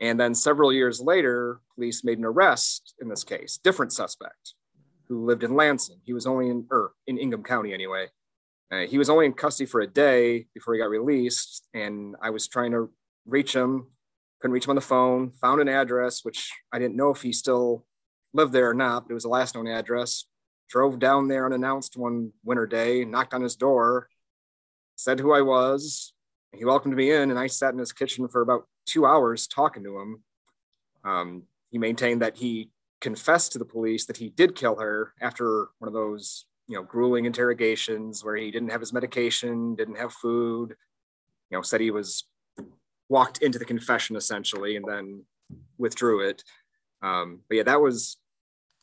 And 0.00 0.18
then 0.18 0.34
several 0.34 0.72
years 0.72 1.00
later, 1.00 1.60
police 1.74 2.02
made 2.02 2.18
an 2.18 2.24
arrest 2.24 2.94
in 3.00 3.08
this 3.08 3.24
case, 3.24 3.58
different 3.62 3.92
suspect 3.92 4.54
who 5.08 5.24
lived 5.26 5.44
in 5.44 5.54
Lansing. 5.54 6.00
He 6.04 6.12
was 6.12 6.26
only 6.26 6.48
in, 6.48 6.66
or 6.70 6.92
in 7.06 7.18
Ingham 7.18 7.42
County 7.42 7.74
anyway. 7.74 8.08
Uh, 8.70 8.86
he 8.86 8.96
was 8.96 9.10
only 9.10 9.26
in 9.26 9.34
custody 9.34 9.66
for 9.66 9.82
a 9.82 9.86
day 9.86 10.46
before 10.54 10.74
he 10.74 10.80
got 10.80 10.88
released. 10.88 11.66
And 11.74 12.16
I 12.22 12.30
was 12.30 12.48
trying 12.48 12.72
to 12.72 12.90
reach 13.26 13.54
him, 13.54 13.88
couldn't 14.40 14.54
reach 14.54 14.64
him 14.64 14.70
on 14.70 14.76
the 14.76 14.80
phone, 14.80 15.32
found 15.32 15.60
an 15.60 15.68
address, 15.68 16.24
which 16.24 16.50
I 16.72 16.78
didn't 16.78 16.96
know 16.96 17.10
if 17.10 17.22
he 17.22 17.32
still 17.32 17.84
lived 18.32 18.52
there 18.52 18.70
or 18.70 18.74
not, 18.74 19.04
but 19.04 19.10
it 19.10 19.14
was 19.14 19.24
the 19.24 19.28
last 19.28 19.54
known 19.54 19.68
address. 19.68 20.24
Drove 20.68 20.98
down 20.98 21.28
there 21.28 21.44
unannounced 21.44 21.96
one 21.96 22.32
winter 22.42 22.66
day, 22.66 23.04
knocked 23.04 23.34
on 23.34 23.42
his 23.42 23.56
door, 23.56 24.08
said 24.96 25.20
who 25.20 25.32
I 25.32 25.42
was. 25.42 26.14
He 26.54 26.64
welcomed 26.64 26.94
me 26.94 27.12
in, 27.12 27.30
and 27.30 27.38
I 27.38 27.46
sat 27.46 27.72
in 27.72 27.78
his 27.78 27.92
kitchen 27.92 28.28
for 28.28 28.42
about 28.42 28.66
two 28.86 29.06
hours 29.06 29.46
talking 29.46 29.82
to 29.84 29.98
him. 29.98 30.22
Um, 31.04 31.42
he 31.70 31.78
maintained 31.78 32.22
that 32.22 32.36
he 32.36 32.70
confessed 33.00 33.52
to 33.52 33.58
the 33.58 33.64
police 33.64 34.06
that 34.06 34.18
he 34.18 34.28
did 34.28 34.54
kill 34.54 34.76
her 34.76 35.14
after 35.20 35.68
one 35.78 35.88
of 35.88 35.94
those, 35.94 36.44
you 36.68 36.76
know, 36.76 36.82
grueling 36.82 37.24
interrogations 37.24 38.24
where 38.24 38.36
he 38.36 38.50
didn't 38.50 38.70
have 38.70 38.80
his 38.80 38.92
medication, 38.92 39.74
didn't 39.74 39.96
have 39.98 40.12
food, 40.12 40.76
you 41.50 41.58
know, 41.58 41.62
said 41.62 41.80
he 41.80 41.90
was 41.90 42.24
walked 43.08 43.42
into 43.42 43.58
the 43.58 43.64
confession 43.64 44.14
essentially 44.14 44.76
and 44.76 44.84
then 44.86 45.24
withdrew 45.78 46.20
it. 46.28 46.44
Um, 47.02 47.40
but 47.48 47.56
yeah, 47.56 47.62
that 47.64 47.80
was 47.80 48.18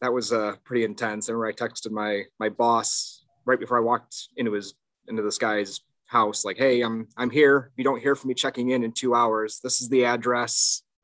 that 0.01 0.13
was 0.13 0.31
uh, 0.31 0.55
pretty 0.63 0.83
intense. 0.83 1.29
Remember 1.29 1.47
I 1.47 1.53
texted 1.53 1.91
my 1.91 2.23
my 2.39 2.49
boss 2.49 3.23
right 3.45 3.59
before 3.59 3.77
I 3.77 3.81
walked 3.81 4.29
into 4.35 4.51
his 4.51 4.73
into 5.07 5.21
this 5.23 5.37
guy's 5.37 5.81
house, 6.09 6.43
like, 6.43 6.57
"Hey, 6.57 6.81
I'm 6.81 7.07
I'm 7.15 7.29
here. 7.29 7.69
If 7.71 7.77
you 7.77 7.83
don't 7.83 8.01
hear 8.01 8.15
from 8.15 8.27
me 8.29 8.33
checking 8.33 8.71
in 8.71 8.83
in 8.83 8.91
two 8.91 9.13
hours, 9.15 9.59
this 9.63 9.81
is 9.81 9.89
the 9.89 10.05
address." 10.05 10.83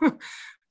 so 0.00 0.08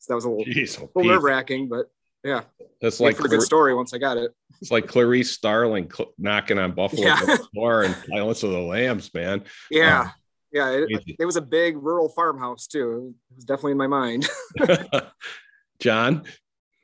that 0.10 0.15
was 0.15 0.26
a 0.26 0.30
little, 0.30 0.46
Jeez, 0.46 0.80
little 0.96 1.12
nerve 1.12 1.24
wracking, 1.24 1.67
but 1.69 1.88
yeah, 2.24 2.41
That's 2.82 3.00
like 3.00 3.13
like 3.13 3.17
for 3.22 3.26
a 3.28 3.30
good 3.30 3.41
story 3.41 3.76
once 3.76 3.93
I 3.93 3.98
got 3.98 4.17
it. 4.17 4.32
it's 4.62 4.72
like 4.72 4.88
Clarice 4.88 5.32
Starling 5.32 5.91
cl- 5.91 6.13
knocking 6.17 6.58
on 6.58 6.72
Buffalo 6.72 7.04
Yeah. 7.04 7.26
Bill's 7.26 7.50
door 7.54 7.84
and 7.84 7.96
Silence 8.10 8.43
of 8.43 8.52
the 8.52 8.60
Lambs, 8.60 9.13
man. 9.13 9.43
Yeah, 9.69 10.12
yeah, 10.54 10.69
it, 10.72 11.04
it 11.19 11.26
was 11.26 11.36
a 11.36 11.41
big 11.41 11.76
rural 11.78 12.08
farmhouse 12.10 12.67
too. 12.67 13.13
It 13.32 13.36
was 13.36 13.46
definitely 13.46 13.74
in 13.74 13.78
my 13.78 13.88
mind. 13.88 14.30
John, 15.80 16.24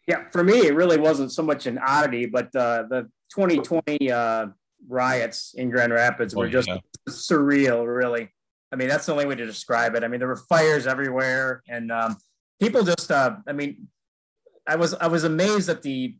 Yeah, 0.07 0.29
for 0.31 0.43
me, 0.43 0.67
it 0.67 0.75
really 0.75 0.97
wasn't 0.97 1.31
so 1.31 1.41
much 1.43 1.65
an 1.67 1.77
oddity, 1.77 2.25
but 2.25 2.53
uh, 2.55 2.83
the 2.89 3.09
2020 3.35 4.11
uh, 4.11 4.47
riots 4.89 5.53
in 5.55 5.69
Grand 5.69 5.93
Rapids 5.93 6.35
were 6.35 6.47
Oh, 6.47 6.49
just 6.49 6.67
yeah. 6.67 6.77
surreal, 7.07 7.85
really. 7.87 8.29
I 8.71 8.75
mean, 8.75 8.87
that's 8.89 9.05
the 9.05 9.13
only 9.13 9.25
way 9.25 9.35
to 9.35 9.45
describe 9.45 9.95
it. 9.95 10.03
I 10.03 10.07
mean, 10.07 10.19
there 10.19 10.27
were 10.27 10.35
fires 10.49 10.85
everywhere, 10.87 11.63
and 11.69 11.91
um, 11.91 12.17
people 12.61 12.83
just, 12.83 13.09
uh, 13.11 13.37
I 13.47 13.53
mean, 13.53 13.87
I 14.67 14.75
was 14.75 14.93
I 14.95 15.07
was 15.07 15.23
amazed 15.23 15.69
at 15.69 15.81
the 15.81 16.15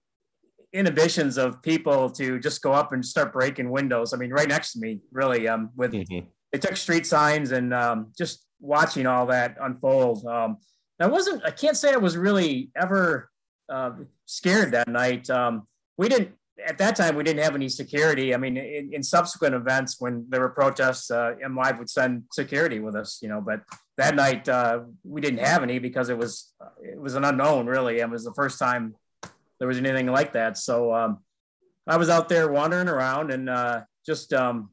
inhibitions 0.74 1.38
of 1.38 1.62
people 1.64 2.10
to 2.12 2.40
just 2.40 2.62
go 2.62 2.74
up 2.74 2.92
and 2.94 3.06
start 3.06 3.34
breaking 3.34 3.70
windows. 3.72 4.14
I 4.14 4.18
mean, 4.18 4.32
right 4.32 4.48
next 4.48 4.74
to 4.74 4.80
me, 4.80 5.00
really, 5.12 5.48
um, 5.48 5.72
with 5.76 5.92
Mhm. 5.94 6.28
they 6.52 6.60
took 6.60 6.78
street 6.78 7.06
signs 7.08 7.52
and 7.52 7.74
um, 7.74 8.12
just 8.18 8.46
watching 8.60 9.06
all 9.08 9.26
that 9.28 9.58
unfold. 9.62 10.26
Um, 10.26 10.58
I 11.00 11.08
wasn't, 11.08 11.44
I 11.46 11.52
can't 11.52 11.78
say 11.78 11.94
I 11.94 11.98
was 11.98 12.18
really 12.18 12.72
ever 12.76 13.30
uh, 13.70 13.92
scared 14.26 14.72
that 14.74 14.88
night. 14.88 15.30
Um, 15.30 15.68
we 15.98 16.10
didn't, 16.10 16.34
at 16.66 16.78
that 16.78 16.96
time, 16.96 17.16
we 17.16 17.24
didn't 17.24 17.44
have 17.44 17.56
any 17.56 17.70
security. 17.70 18.34
I 18.34 18.38
mean, 18.38 18.58
in, 18.58 18.94
in 18.94 19.04
subsequent 19.04 19.56
events, 19.56 20.00
when 20.00 20.26
there 20.30 20.42
were 20.42 20.50
protests, 20.50 21.12
uh, 21.12 21.36
M 21.44 21.56
Live 21.56 21.80
would 21.80 21.90
send 21.90 22.24
security 22.32 22.80
with 22.80 22.96
us, 22.96 23.20
you 23.22 23.30
know, 23.30 23.42
but 23.42 23.62
that 23.98 24.16
night 24.16 24.48
uh, 24.48 24.82
we 25.04 25.22
didn't 25.22 25.40
have 25.40 25.64
any 25.64 25.80
because 25.80 26.10
it 26.10 26.18
was, 26.18 26.54
it 26.82 27.00
was 27.00 27.16
an 27.16 27.24
unknown 27.26 27.66
really. 27.66 28.00
It 28.00 28.10
was 28.10 28.24
the 28.24 28.34
first 28.34 28.60
time 28.60 28.96
there 29.60 29.68
was 29.68 29.78
anything 29.78 30.08
like 30.08 30.34
that. 30.34 30.58
So 30.58 30.94
um, 30.94 31.20
I 31.88 31.98
was 31.98 32.10
out 32.10 32.30
there 32.30 32.52
wandering 32.52 32.90
around 32.90 33.32
and 33.32 33.50
uh, 33.50 33.82
just, 34.06 34.34
um, 34.34 34.70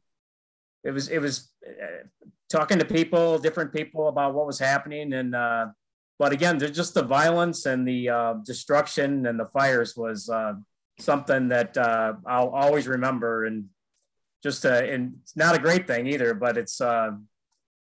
it 0.85 0.92
was 0.92 1.09
it 1.09 1.18
was 1.18 1.51
uh, 1.66 2.07
talking 2.49 2.79
to 2.79 2.85
people, 2.85 3.38
different 3.38 3.72
people 3.72 4.07
about 4.07 4.35
what 4.35 4.46
was 4.46 4.61
happening, 4.61 5.12
and 5.14 5.35
uh, 5.35 5.66
but 6.16 6.33
again, 6.33 6.61
just 6.61 6.94
the 6.94 7.03
violence 7.03 7.66
and 7.66 7.87
the 7.87 8.09
uh, 8.09 8.35
destruction 8.44 9.27
and 9.27 9.37
the 9.38 9.46
fires 9.46 9.96
was 9.96 10.29
uh, 10.29 10.55
something 10.98 11.48
that 11.48 11.76
uh, 11.76 12.14
I'll 12.26 12.48
always 12.48 12.88
remember, 12.88 13.44
and 13.44 13.66
just 14.42 14.64
uh, 14.64 14.70
and 14.70 15.16
it's 15.22 15.37
not 15.37 15.54
a 15.54 15.59
great 15.59 15.87
thing 15.87 16.06
either, 16.06 16.35
but 16.35 16.56
it's 16.56 16.80
uh, 16.80 17.12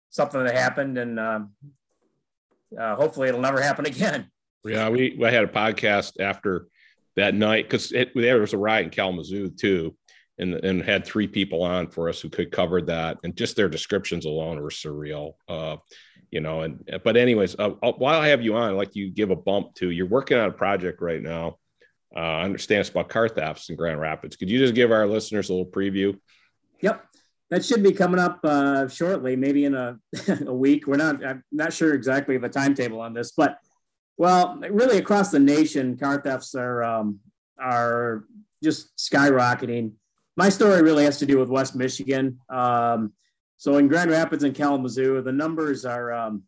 something 0.10 0.43
that 0.43 0.56
happened, 0.56 0.97
and 0.97 1.19
uh, 1.19 1.39
uh, 2.80 2.95
hopefully 2.95 3.28
it'll 3.28 3.41
never 3.41 3.62
happen 3.62 3.86
again. 3.93 4.30
Yeah, 4.65 4.89
we 4.89 5.19
I 5.23 5.32
had 5.32 5.43
a 5.43 5.47
podcast 5.47 6.19
after 6.19 6.67
that 7.15 7.36
night 7.36 7.65
because 7.69 7.89
there 7.89 8.39
was 8.39 8.54
a 8.54 8.58
riot 8.58 8.86
in 8.86 8.89
Kalamazoo 8.91 9.49
too, 9.49 9.95
and 10.38 10.54
and 10.56 10.82
had 10.82 11.06
three 11.06 11.28
people 11.28 11.63
on 11.63 11.89
for 11.89 12.10
us 12.10 12.21
who 12.21 12.30
could 12.30 12.52
cover 12.52 12.82
that, 12.84 13.17
and 13.23 13.36
just 13.36 13.56
their 13.56 13.69
descriptions 13.69 14.26
alone 14.26 14.62
were 14.62 14.69
surreal. 14.69 15.34
Uh, 15.47 15.78
you 16.32 16.39
know, 16.39 16.62
and 16.62 16.84
but 17.04 17.15
anyways, 17.15 17.56
uh, 17.60 17.69
while 17.69 18.19
I 18.19 18.30
have 18.30 18.41
you 18.41 18.56
on, 18.56 18.71
I'd 18.71 18.76
like 18.78 18.95
you 18.95 19.12
give 19.12 19.30
a 19.30 19.36
bump 19.36 19.76
to 19.76 19.91
you're 19.91 20.08
working 20.08 20.38
on 20.38 20.49
a 20.49 20.54
project 20.54 21.02
right 21.02 21.21
now. 21.21 21.58
Uh, 22.15 22.41
understand 22.41 22.82
it's 22.82 22.89
about 22.89 23.10
car 23.10 23.28
thefts 23.28 23.69
in 23.69 23.76
Grand 23.76 23.99
Rapids. 23.99 24.36
Could 24.36 24.49
you 24.49 24.60
just 24.60 24.76
give 24.76 24.91
our 24.91 25.08
listeners 25.08 25.49
a 25.49 25.54
little 25.54 25.71
preview? 25.71 26.17
Yep. 26.82 27.06
That 27.49 27.65
should 27.65 27.84
be 27.84 27.91
coming 27.91 28.19
up 28.19 28.39
uh, 28.43 28.88
shortly, 28.88 29.36
maybe 29.36 29.65
in 29.65 29.73
a, 29.73 29.99
a 30.45 30.54
week. 30.54 30.88
We're 30.88 30.97
not, 30.97 31.26
I'm 31.26 31.43
not 31.52 31.73
sure 31.73 31.93
exactly 31.93 32.38
the 32.38 32.49
timetable 32.49 33.02
on 33.02 33.13
this, 33.13 33.32
but 33.32 33.58
well, 34.17 34.60
really 34.69 34.97
across 34.97 35.32
the 35.32 35.39
nation, 35.39 35.97
car 35.97 36.21
thefts 36.21 36.56
are, 36.56 36.84
um, 36.84 37.19
are 37.60 38.26
just 38.63 38.95
skyrocketing. 38.97 39.93
My 40.36 40.49
story 40.49 40.82
really 40.82 41.04
has 41.04 41.19
to 41.19 41.26
do 41.26 41.39
with 41.39 41.49
West 41.49 41.76
Michigan. 41.76 42.39
Um, 42.49 43.13
so 43.58 43.78
in 43.78 43.88
Grand 43.88 44.12
Rapids 44.12 44.43
and 44.43 44.56
Kalamazoo, 44.56 45.21
the 45.21 45.32
numbers 45.32 45.86
are, 45.86 46.12
um, 46.13 46.43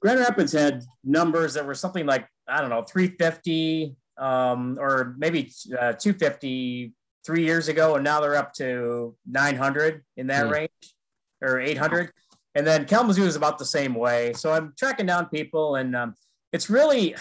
Grand 0.00 0.20
Rapids 0.20 0.52
had 0.52 0.84
numbers 1.04 1.54
that 1.54 1.66
were 1.66 1.74
something 1.74 2.06
like, 2.06 2.26
I 2.48 2.60
don't 2.60 2.70
know, 2.70 2.82
350 2.82 3.96
um, 4.18 4.78
or 4.80 5.14
maybe 5.18 5.52
uh, 5.72 5.92
250 5.92 6.92
three 7.24 7.44
years 7.44 7.68
ago, 7.68 7.94
and 7.96 8.04
now 8.04 8.20
they're 8.20 8.36
up 8.36 8.52
to 8.54 9.14
900 9.26 10.04
in 10.16 10.28
that 10.28 10.46
Hmm. 10.46 10.52
range 10.52 10.94
or 11.42 11.60
800. 11.60 12.10
And 12.54 12.66
then 12.66 12.86
Kalamazoo 12.86 13.24
is 13.24 13.36
about 13.36 13.58
the 13.58 13.64
same 13.64 13.94
way. 13.94 14.32
So 14.32 14.50
I'm 14.52 14.72
tracking 14.76 15.06
down 15.06 15.26
people, 15.26 15.76
and 15.76 15.94
um, 15.94 16.14
it's 16.52 16.68
really 16.70 17.14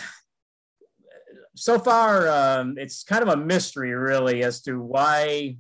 so 1.56 1.80
far 1.80 2.28
um, 2.30 2.76
it's 2.78 3.04
kind 3.04 3.24
of 3.24 3.30
a 3.30 3.38
mystery, 3.38 3.94
really, 3.94 4.44
as 4.44 4.62
to 4.62 4.80
why 4.82 5.58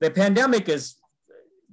the 0.00 0.10
pandemic 0.10 0.68
is 0.68 0.96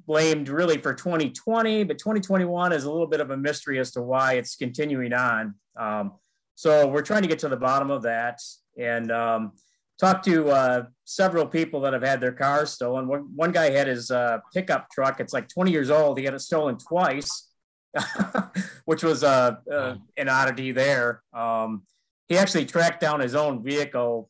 blamed 0.05 0.49
really 0.49 0.77
for 0.77 0.93
2020, 0.93 1.83
but 1.83 1.97
2021 1.97 2.73
is 2.73 2.85
a 2.85 2.91
little 2.91 3.07
bit 3.07 3.19
of 3.19 3.29
a 3.31 3.37
mystery 3.37 3.77
as 3.77 3.91
to 3.91 4.01
why 4.01 4.33
it's 4.33 4.55
continuing 4.55 5.13
on. 5.13 5.55
Um, 5.75 6.13
so 6.55 6.87
we're 6.87 7.01
trying 7.01 7.21
to 7.23 7.27
get 7.27 7.39
to 7.39 7.49
the 7.49 7.57
bottom 7.57 7.91
of 7.91 8.03
that 8.03 8.41
and 8.77 9.11
um, 9.11 9.53
talked 9.99 10.25
to 10.25 10.49
uh, 10.49 10.85
several 11.05 11.45
people 11.45 11.81
that 11.81 11.93
have 11.93 12.03
had 12.03 12.21
their 12.21 12.31
cars 12.31 12.71
stolen. 12.71 13.07
One, 13.07 13.35
one 13.35 13.51
guy 13.51 13.71
had 13.71 13.87
his 13.87 14.11
uh, 14.11 14.39
pickup 14.53 14.89
truck. 14.91 15.19
It's 15.19 15.33
like 15.33 15.47
20 15.49 15.71
years 15.71 15.89
old. 15.89 16.17
He 16.17 16.25
had 16.25 16.33
it 16.33 16.41
stolen 16.41 16.77
twice, 16.77 17.49
which 18.85 19.03
was 19.03 19.23
uh, 19.23 19.55
uh, 19.71 19.95
an 20.15 20.29
oddity 20.29 20.71
there. 20.71 21.23
Um, 21.33 21.83
he 22.27 22.37
actually 22.37 22.65
tracked 22.65 22.99
down 22.99 23.19
his 23.19 23.35
own 23.35 23.63
vehicle. 23.63 24.29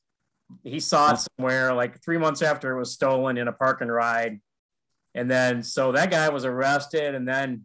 He 0.64 0.80
saw 0.80 1.14
it 1.14 1.28
somewhere 1.38 1.74
like 1.74 2.02
three 2.02 2.18
months 2.18 2.42
after 2.42 2.72
it 2.72 2.80
was 2.80 2.94
stolen 2.94 3.38
in 3.38 3.48
a 3.48 3.52
park 3.54 3.82
and 3.82 3.92
ride. 3.92 4.40
And 5.14 5.30
then, 5.30 5.64
so 5.64 5.92
that 5.94 6.12
guy 6.12 6.30
was 6.30 6.46
arrested. 6.46 7.16
And 7.16 7.28
then 7.28 7.64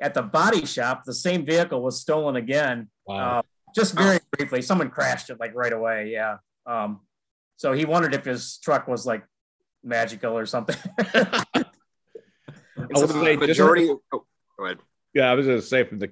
at 0.00 0.14
the 0.14 0.22
body 0.22 0.66
shop, 0.66 1.04
the 1.04 1.14
same 1.14 1.46
vehicle 1.46 1.80
was 1.80 2.00
stolen 2.00 2.36
again. 2.36 2.90
Uh, 3.08 3.42
just 3.74 3.94
very 3.94 4.18
briefly, 4.36 4.62
someone 4.62 4.90
crashed 4.90 5.30
it 5.30 5.40
like 5.40 5.54
right 5.54 5.72
away. 5.72 6.10
Yeah. 6.12 6.38
Um, 6.66 7.00
so 7.56 7.72
he 7.72 7.84
wondered 7.84 8.14
if 8.14 8.24
his 8.24 8.58
truck 8.58 8.88
was 8.88 9.06
like 9.06 9.24
magical 9.82 10.36
or 10.36 10.46
something. 10.46 10.76
I 10.98 11.64
was 12.90 13.12
gonna 13.12 13.24
say, 13.24 13.36
just- 13.36 13.48
majority. 13.48 13.88
oh, 14.12 14.24
go 14.58 14.64
ahead. 14.64 14.78
Yeah, 15.14 15.30
I 15.30 15.34
was 15.34 15.46
going 15.46 15.60
to 15.60 15.66
say 15.66 15.84
from 15.84 15.98
the 15.98 16.10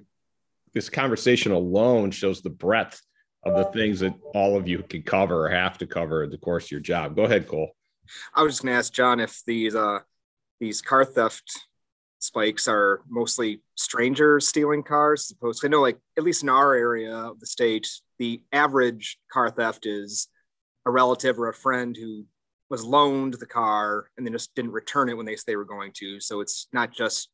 this 0.73 0.89
conversation 0.89 1.51
alone 1.51 2.11
shows 2.11 2.41
the 2.41 2.49
breadth 2.49 3.01
of 3.43 3.55
the 3.55 3.65
things 3.65 3.99
that 4.01 4.13
all 4.33 4.55
of 4.55 4.67
you 4.67 4.83
can 4.83 5.01
cover 5.01 5.47
or 5.47 5.49
have 5.49 5.77
to 5.79 5.87
cover 5.87 6.23
in 6.23 6.29
the 6.29 6.37
course 6.37 6.65
of 6.65 6.71
your 6.71 6.79
job. 6.79 7.15
Go 7.15 7.23
ahead, 7.23 7.47
Cole. 7.47 7.71
I 8.33 8.43
was 8.43 8.53
just 8.53 8.63
going 8.63 8.73
to 8.73 8.77
ask 8.77 8.93
John 8.93 9.19
if 9.19 9.41
these 9.45 9.75
uh, 9.75 9.99
these 10.59 10.81
car 10.81 11.03
theft 11.03 11.67
spikes 12.21 12.67
are 12.67 13.01
mostly 13.09 13.61
strangers 13.75 14.47
stealing 14.47 14.83
cars, 14.83 15.25
as 15.25 15.31
opposed 15.31 15.61
to 15.61 15.67
I 15.67 15.69
know, 15.69 15.81
like 15.81 15.97
at 16.17 16.23
least 16.23 16.43
in 16.43 16.49
our 16.49 16.73
area 16.75 17.13
of 17.15 17.39
the 17.39 17.45
state, 17.47 17.87
the 18.19 18.41
average 18.53 19.17
car 19.31 19.49
theft 19.49 19.85
is 19.85 20.27
a 20.85 20.91
relative 20.91 21.39
or 21.39 21.49
a 21.49 21.53
friend 21.53 21.97
who 21.97 22.25
was 22.69 22.83
loaned 22.85 23.33
the 23.35 23.45
car 23.45 24.05
and 24.15 24.25
then 24.25 24.33
just 24.33 24.53
didn't 24.55 24.71
return 24.71 25.09
it 25.09 25.17
when 25.17 25.25
they 25.25 25.35
said 25.35 25.43
they 25.47 25.55
were 25.55 25.65
going 25.65 25.91
to. 25.95 26.19
So 26.19 26.39
it's 26.41 26.67
not 26.71 26.91
just 26.93 27.29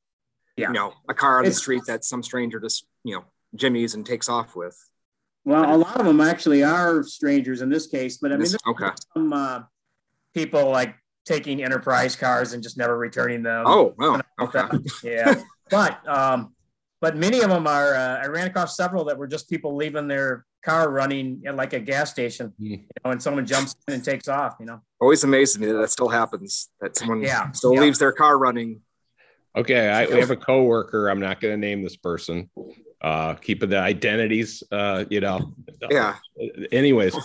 Yeah. 0.55 0.69
you 0.69 0.73
know 0.73 0.93
a 1.07 1.13
car 1.13 1.37
on 1.39 1.45
the 1.45 1.51
street 1.51 1.83
that 1.87 2.03
some 2.03 2.23
stranger 2.23 2.59
just 2.59 2.87
you 3.03 3.13
know 3.15 3.25
jimmies 3.55 3.93
and 3.93 4.05
takes 4.05 4.29
off 4.29 4.55
with. 4.55 4.77
Well, 5.45 5.75
a 5.75 5.77
lot 5.77 5.99
of 5.99 6.05
them 6.05 6.19
actually 6.21 6.63
are 6.63 7.03
strangers 7.03 7.61
in 7.61 7.69
this 7.69 7.87
case, 7.87 8.17
but 8.17 8.31
I 8.31 8.35
mean, 8.35 8.41
This- 8.41 8.57
okay. 8.67 8.89
some 9.13 9.31
uh, 9.31 9.63
people 10.33 10.69
like 10.71 10.95
taking 11.27 11.63
enterprise 11.63 12.15
cars 12.15 12.53
and 12.53 12.63
just 12.63 12.77
never 12.77 12.97
returning 12.97 13.43
them. 13.43 13.63
Oh, 13.67 13.93
well, 13.97 14.21
okay. 14.39 14.63
yeah, 15.03 15.35
but 15.69 16.07
um, 16.07 16.55
but 17.01 17.15
many 17.17 17.41
of 17.41 17.49
them 17.49 17.67
are. 17.67 17.93
Uh, 17.93 18.21
I 18.23 18.27
ran 18.27 18.47
across 18.47 18.75
several 18.77 19.05
that 19.05 19.17
were 19.17 19.27
just 19.27 19.49
people 19.49 19.75
leaving 19.75 20.07
their 20.07 20.45
car 20.63 20.89
running 20.89 21.43
at 21.45 21.55
like 21.55 21.73
a 21.73 21.79
gas 21.79 22.09
station, 22.11 22.53
Hmm. 22.57 22.65
you 22.65 22.77
know, 23.05 23.11
and 23.11 23.21
someone 23.21 23.45
jumps 23.45 23.75
in 23.87 23.95
and 23.95 24.03
takes 24.03 24.27
off. 24.27 24.55
You 24.59 24.65
know, 24.65 24.81
Always 24.99 25.23
amazes 25.23 25.59
me 25.59 25.67
that 25.67 25.73
that 25.73 25.91
still 25.91 26.09
happens. 26.09 26.69
That 26.81 26.97
someone 26.97 27.21
Yeah, 27.21 27.51
still 27.51 27.73
yeah. 27.75 27.81
leaves 27.81 27.99
their 27.99 28.11
car 28.13 28.37
running. 28.37 28.81
Okay, 29.55 29.89
I 29.89 30.05
we 30.05 30.19
have 30.19 30.31
a 30.31 30.35
coworker. 30.37 31.09
I'm 31.09 31.19
not 31.19 31.41
going 31.41 31.53
to 31.53 31.57
name 31.57 31.83
this 31.83 31.97
person. 31.97 32.49
Uh, 33.01 33.35
keeping 33.35 33.69
the 33.69 33.77
identities, 33.77 34.63
uh, 34.71 35.05
you 35.09 35.19
know. 35.19 35.53
Yeah. 35.89 36.15
Anyways, 36.71 37.15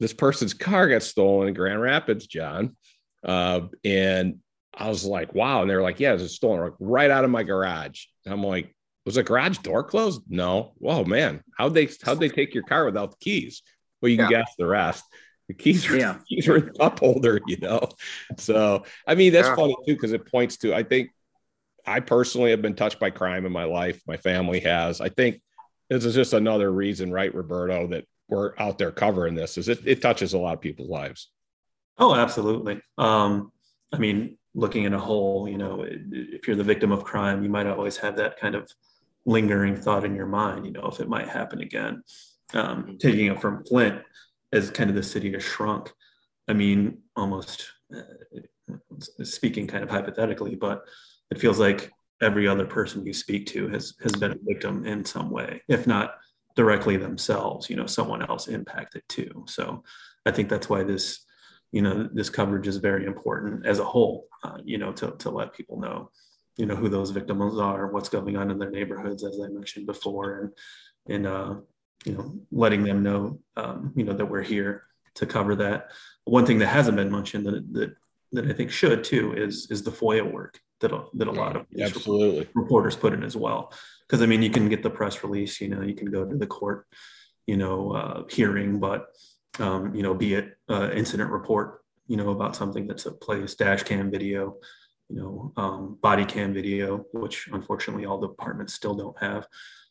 this 0.00 0.12
person's 0.14 0.54
car 0.54 0.88
got 0.88 1.02
stolen 1.02 1.48
in 1.48 1.54
Grand 1.54 1.80
Rapids, 1.80 2.26
John, 2.26 2.74
uh, 3.24 3.62
and 3.84 4.38
I 4.76 4.88
was 4.88 5.04
like, 5.04 5.34
"Wow!" 5.34 5.62
And 5.62 5.70
they 5.70 5.74
were 5.76 5.82
like, 5.82 6.00
"Yeah, 6.00 6.10
it 6.12 6.20
was 6.20 6.34
stolen 6.34 6.60
like, 6.60 6.72
right 6.80 7.10
out 7.10 7.24
of 7.24 7.30
my 7.30 7.42
garage." 7.42 8.04
And 8.24 8.34
I'm 8.34 8.42
like, 8.42 8.74
"Was 9.06 9.14
the 9.16 9.22
garage 9.22 9.58
door 9.58 9.84
closed?" 9.84 10.22
No. 10.28 10.72
Whoa, 10.78 11.04
man! 11.04 11.42
How'd 11.56 11.74
they 11.74 11.88
how'd 12.02 12.20
they 12.20 12.28
take 12.28 12.54
your 12.54 12.64
car 12.64 12.84
without 12.84 13.12
the 13.12 13.16
keys? 13.20 13.62
Well, 14.00 14.10
you 14.10 14.16
can 14.18 14.30
Yeah. 14.30 14.38
guess 14.42 14.52
the 14.58 14.66
rest. 14.66 15.04
The 15.48 15.54
keys 15.54 15.88
were 15.88 15.96
Yeah. 15.96 16.18
keys 16.28 16.48
were 16.48 16.56
in 16.56 16.66
the 16.66 16.72
cup 16.72 17.00
holder, 17.00 17.40
you 17.46 17.58
know. 17.58 17.88
So 18.38 18.84
I 19.06 19.14
mean, 19.14 19.32
that's 19.32 19.48
Yeah. 19.48 19.56
funny 19.56 19.76
too 19.86 19.94
because 19.94 20.12
it 20.12 20.26
points 20.30 20.56
to 20.58 20.74
I 20.74 20.82
think 20.82 21.10
I 21.86 22.00
personally 22.00 22.50
have 22.50 22.62
been 22.62 22.74
touched 22.74 22.98
by 22.98 23.10
crime 23.10 23.44
in 23.46 23.52
my 23.52 23.64
life. 23.64 24.00
My 24.06 24.16
family 24.16 24.60
has. 24.60 25.00
I 25.00 25.10
think 25.10 25.42
this 25.90 26.04
is 26.06 26.14
just 26.14 26.32
another 26.32 26.72
reason, 26.72 27.12
right, 27.12 27.34
Roberto, 27.34 27.86
that 27.88 28.06
we're 28.28 28.54
out 28.58 28.78
there 28.78 28.90
covering 28.90 29.34
this. 29.34 29.58
Is 29.58 29.68
it, 29.68 29.86
it 29.86 30.00
touches 30.00 30.32
a 30.32 30.38
lot 30.38 30.54
of 30.54 30.62
people's 30.62 30.88
lives. 30.88 31.28
Oh, 31.98 32.14
absolutely. 32.14 32.80
Um, 32.98 33.52
I 33.92 33.98
mean, 33.98 34.36
looking 34.54 34.84
in 34.84 34.94
a 34.94 34.98
whole, 34.98 35.48
you 35.48 35.58
know, 35.58 35.84
if 35.86 36.46
you're 36.46 36.56
the 36.56 36.64
victim 36.64 36.92
of 36.92 37.04
crime, 37.04 37.42
you 37.42 37.48
might 37.48 37.66
always 37.66 37.96
have 37.98 38.16
that 38.16 38.38
kind 38.38 38.54
of 38.54 38.70
lingering 39.26 39.76
thought 39.76 40.04
in 40.04 40.14
your 40.14 40.26
mind, 40.26 40.66
you 40.66 40.72
know, 40.72 40.86
if 40.86 41.00
it 41.00 41.08
might 41.08 41.28
happen 41.28 41.60
again. 41.60 42.02
Um, 42.52 42.98
taking 43.00 43.26
it 43.26 43.40
from 43.40 43.64
Flint 43.64 44.02
as 44.52 44.70
kind 44.70 44.90
of 44.90 44.96
the 44.96 45.02
city 45.02 45.32
has 45.32 45.42
shrunk. 45.42 45.92
I 46.46 46.52
mean, 46.52 46.98
almost 47.16 47.70
uh, 47.94 48.02
speaking 49.24 49.66
kind 49.66 49.82
of 49.82 49.90
hypothetically, 49.90 50.54
but 50.54 50.82
it 51.30 51.40
feels 51.40 51.58
like 51.58 51.90
every 52.22 52.46
other 52.46 52.66
person 52.66 53.04
you 53.04 53.12
speak 53.12 53.46
to 53.46 53.68
has 53.68 53.94
has 54.02 54.12
been 54.12 54.32
a 54.32 54.36
victim 54.42 54.84
in 54.84 55.04
some 55.04 55.30
way, 55.30 55.62
if 55.68 55.86
not 55.86 56.14
directly 56.54 56.96
themselves. 56.96 57.68
You 57.68 57.76
know, 57.76 57.86
someone 57.86 58.22
else 58.22 58.46
impacted 58.46 59.02
too. 59.08 59.44
So 59.48 59.82
I 60.26 60.30
think 60.30 60.48
that's 60.48 60.68
why 60.68 60.84
this 60.84 61.23
you 61.74 61.82
know 61.82 62.08
this 62.12 62.30
coverage 62.30 62.68
is 62.68 62.76
very 62.76 63.04
important 63.04 63.66
as 63.66 63.80
a 63.80 63.84
whole 63.84 64.28
uh, 64.44 64.58
you 64.64 64.78
know 64.78 64.92
to, 64.92 65.10
to 65.18 65.28
let 65.28 65.52
people 65.52 65.80
know 65.80 66.08
you 66.56 66.66
know 66.66 66.76
who 66.76 66.88
those 66.88 67.10
victims 67.10 67.58
are 67.58 67.88
what's 67.88 68.08
going 68.08 68.36
on 68.36 68.48
in 68.52 68.58
their 68.58 68.70
neighborhoods 68.70 69.24
as 69.24 69.40
i 69.44 69.48
mentioned 69.48 69.84
before 69.84 70.28
and 70.38 70.50
and 71.14 71.26
uh, 71.26 71.54
you 72.04 72.12
know 72.12 72.38
letting 72.52 72.84
them 72.84 73.02
know 73.02 73.40
um, 73.56 73.92
you 73.96 74.04
know 74.04 74.12
that 74.12 74.30
we're 74.30 74.48
here 74.54 74.84
to 75.16 75.26
cover 75.26 75.56
that 75.56 75.90
one 76.24 76.46
thing 76.46 76.60
that 76.60 76.68
hasn't 76.68 76.96
been 76.96 77.10
mentioned 77.10 77.44
that 77.44 77.72
that, 77.72 77.94
that 78.30 78.46
i 78.46 78.52
think 78.52 78.70
should 78.70 79.02
too 79.02 79.34
is 79.34 79.68
is 79.68 79.82
the 79.82 79.90
foia 79.90 80.24
work 80.38 80.60
that 80.80 80.92
a, 80.92 81.02
that 81.14 81.26
a 81.26 81.32
lot 81.32 81.56
of 81.56 81.66
Absolutely. 81.80 82.48
reporters 82.54 82.94
put 82.94 83.12
in 83.12 83.24
as 83.24 83.36
well 83.36 83.72
because 84.06 84.22
i 84.22 84.26
mean 84.26 84.42
you 84.42 84.50
can 84.50 84.68
get 84.68 84.84
the 84.84 84.90
press 84.90 85.24
release 85.24 85.60
you 85.60 85.68
know 85.68 85.82
you 85.82 85.94
can 85.94 86.10
go 86.10 86.24
to 86.24 86.36
the 86.36 86.46
court 86.46 86.86
you 87.48 87.56
know 87.56 87.92
uh, 87.92 88.22
hearing 88.30 88.78
but 88.78 89.06
um, 89.58 89.94
you 89.94 90.02
know 90.02 90.14
be 90.14 90.34
it 90.34 90.56
uh, 90.68 90.90
incident 90.92 91.30
report 91.30 91.82
you 92.06 92.16
know 92.16 92.30
about 92.30 92.56
something 92.56 92.86
that 92.86 92.98
took 92.98 93.20
place 93.20 93.54
dash 93.54 93.82
cam 93.82 94.10
video 94.10 94.56
you 95.08 95.16
know 95.16 95.52
um, 95.56 95.98
body 96.02 96.24
cam 96.24 96.52
video 96.52 97.04
which 97.12 97.48
unfortunately 97.52 98.04
all 98.04 98.20
departments 98.20 98.74
still 98.74 98.94
don't 98.94 99.18
have 99.18 99.46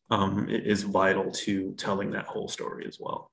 um, 0.09 0.47
is 0.49 0.83
vital 0.83 1.31
to 1.31 1.71
telling 1.73 2.11
that 2.11 2.25
whole 2.25 2.47
story 2.47 2.85
as 2.87 2.97
well 2.99 3.31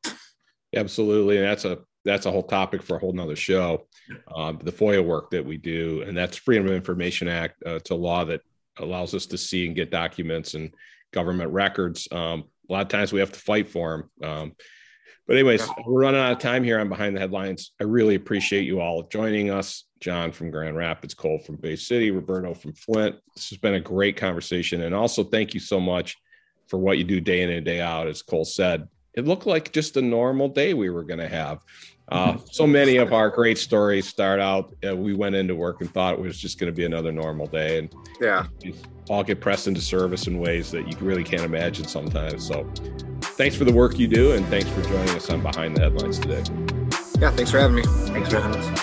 Absolutely. 0.75 1.39
And 1.39 1.47
that's 1.47 1.65
a 1.65 1.79
that's 2.05 2.27
a 2.27 2.31
whole 2.31 2.43
topic 2.43 2.83
for 2.83 2.97
a 2.97 2.99
whole 2.99 3.13
nother 3.13 3.37
show. 3.37 3.87
Um, 4.35 4.59
the 4.63 4.73
FOIA 4.73 5.05
work 5.05 5.31
that 5.31 5.45
we 5.45 5.59
do, 5.59 6.03
and 6.07 6.17
that's 6.17 6.37
Freedom 6.37 6.67
of 6.67 6.73
Information 6.73 7.29
Act. 7.29 7.63
Uh, 7.67 7.75
it's 7.75 7.91
a 7.91 7.95
law 7.95 8.25
that 8.25 8.41
allows 8.79 9.15
us 9.15 9.27
to 9.27 9.39
see 9.39 9.67
and 9.67 9.77
get 9.77 9.91
documents 9.91 10.55
and 10.55 10.73
government 11.13 11.53
records. 11.53 12.09
Um, 12.11 12.45
a 12.69 12.73
lot 12.73 12.83
of 12.83 12.89
times 12.89 13.13
we 13.13 13.21
have 13.21 13.33
to 13.33 13.41
fight 13.41 13.69
for 13.69 14.09
them. 14.21 14.31
Um, 14.31 14.53
but 15.31 15.37
anyways, 15.37 15.61
Yeah. 15.61 15.85
we're 15.87 16.01
running 16.01 16.21
out 16.21 16.33
of 16.33 16.39
time 16.41 16.65
here 16.65 16.81
on 16.81 16.89
Behind 16.89 17.15
the 17.15 17.21
Headlines. 17.21 17.71
I 17.81 17.85
really 17.85 18.17
appreciate 18.17 18.65
you 18.65 18.81
all 18.81 19.05
joining 19.05 19.49
us. 19.49 19.85
John 20.01 20.33
from 20.33 20.51
Grand 20.51 20.77
Rapids, 20.77 21.15
Cole 21.15 21.39
from 21.39 21.55
Bay 21.55 21.77
City, 21.77 22.11
Roberto 22.11 22.53
from 22.53 22.73
Flint. 22.73 23.15
This 23.37 23.49
has 23.51 23.59
been 23.59 23.75
a 23.75 23.81
great 23.81 24.17
conversation. 24.17 24.83
And 24.83 24.93
also 24.93 25.23
thank 25.23 25.55
you 25.55 25.61
so 25.61 25.79
much 25.79 26.17
for 26.67 26.79
what 26.79 26.99
you 26.99 27.05
do 27.05 27.21
day 27.21 27.43
in 27.43 27.51
and 27.51 27.65
day 27.65 27.81
out. 27.81 28.09
As 28.09 28.23
Cole 28.23 28.45
said, 28.45 28.89
it 29.15 29.25
looked 29.25 29.47
like 29.47 29.71
just 29.71 29.97
a 29.97 30.03
normal 30.03 30.49
day 30.49 30.75
we 30.75 30.91
were 30.91 31.05
going 31.05 31.21
to 31.21 31.29
have. 31.29 31.61
Uh, 32.09 32.37
so 32.51 32.67
many 32.67 32.97
of 32.97 33.13
our 33.13 33.31
great 33.31 33.57
stories 33.59 34.09
start 34.09 34.41
out, 34.41 34.75
uh, 34.85 34.97
we 34.97 35.15
went 35.15 35.37
into 35.37 35.55
work 35.55 35.81
and 35.81 35.95
thought 35.95 36.15
it 36.15 36.21
was 36.21 36.41
just 36.41 36.59
going 36.59 36.73
to 36.73 36.77
be 36.77 36.87
another 36.87 37.13
normal 37.13 37.47
day. 37.47 37.79
And 37.79 37.95
Yeah. 38.21 38.47
You 39.11 39.17
all 39.17 39.25
get 39.25 39.41
pressed 39.41 39.67
into 39.67 39.81
service 39.81 40.29
in 40.29 40.39
ways 40.39 40.71
that 40.71 40.87
you 40.87 40.97
really 41.05 41.25
can't 41.25 41.43
imagine 41.43 41.85
sometimes. 41.85 42.47
So 42.47 42.63
thanks 43.21 43.57
for 43.57 43.65
the 43.65 43.73
work 43.73 43.99
you 43.99 44.07
do. 44.07 44.35
And 44.35 44.47
thanks 44.47 44.69
for 44.71 44.83
joining 44.83 45.09
us 45.17 45.29
on 45.31 45.43
Behind 45.43 45.77
the 45.77 45.81
Headlines 45.81 46.21
today. 46.21 46.45
Yeah. 47.19 47.33
Thanks 47.33 47.51
for 47.51 47.59
having 47.59 47.75
me. 47.75 47.83
thanks 47.83 48.31
for 48.31 48.41
having 48.41 48.57
us 48.61 48.81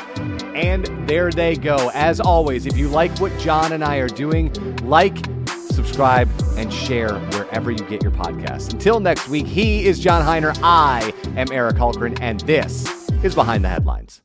And 0.54 0.86
there 1.08 1.32
they 1.32 1.56
go. 1.56 1.92
As 1.94 2.20
always, 2.20 2.66
if 2.66 2.76
you 2.76 2.90
like 2.90 3.18
what 3.20 3.32
John 3.40 3.72
and 3.72 3.86
I 3.86 4.00
are 4.00 4.10
doing, 4.10 4.52
like, 4.84 5.18
subscribe, 5.48 6.30
and 6.58 6.74
share 6.74 7.18
wherever 7.20 7.72
you 7.72 7.86
get 7.86 8.04
your 8.04 8.12
podcasts. 8.12 8.74
Until 8.74 9.00
next 9.00 9.30
week, 9.30 9.48
he 9.48 9.86
is 9.86 9.98
John 9.98 10.26
Hiner. 10.26 10.60
I 10.62 11.14
am 11.38 11.48
Eric 11.54 11.78
Hultgren, 11.78 12.20
and 12.20 12.42
this 12.42 13.10
is 13.24 13.34
Behind 13.34 13.64
the 13.64 13.70
Headlines. 13.70 14.22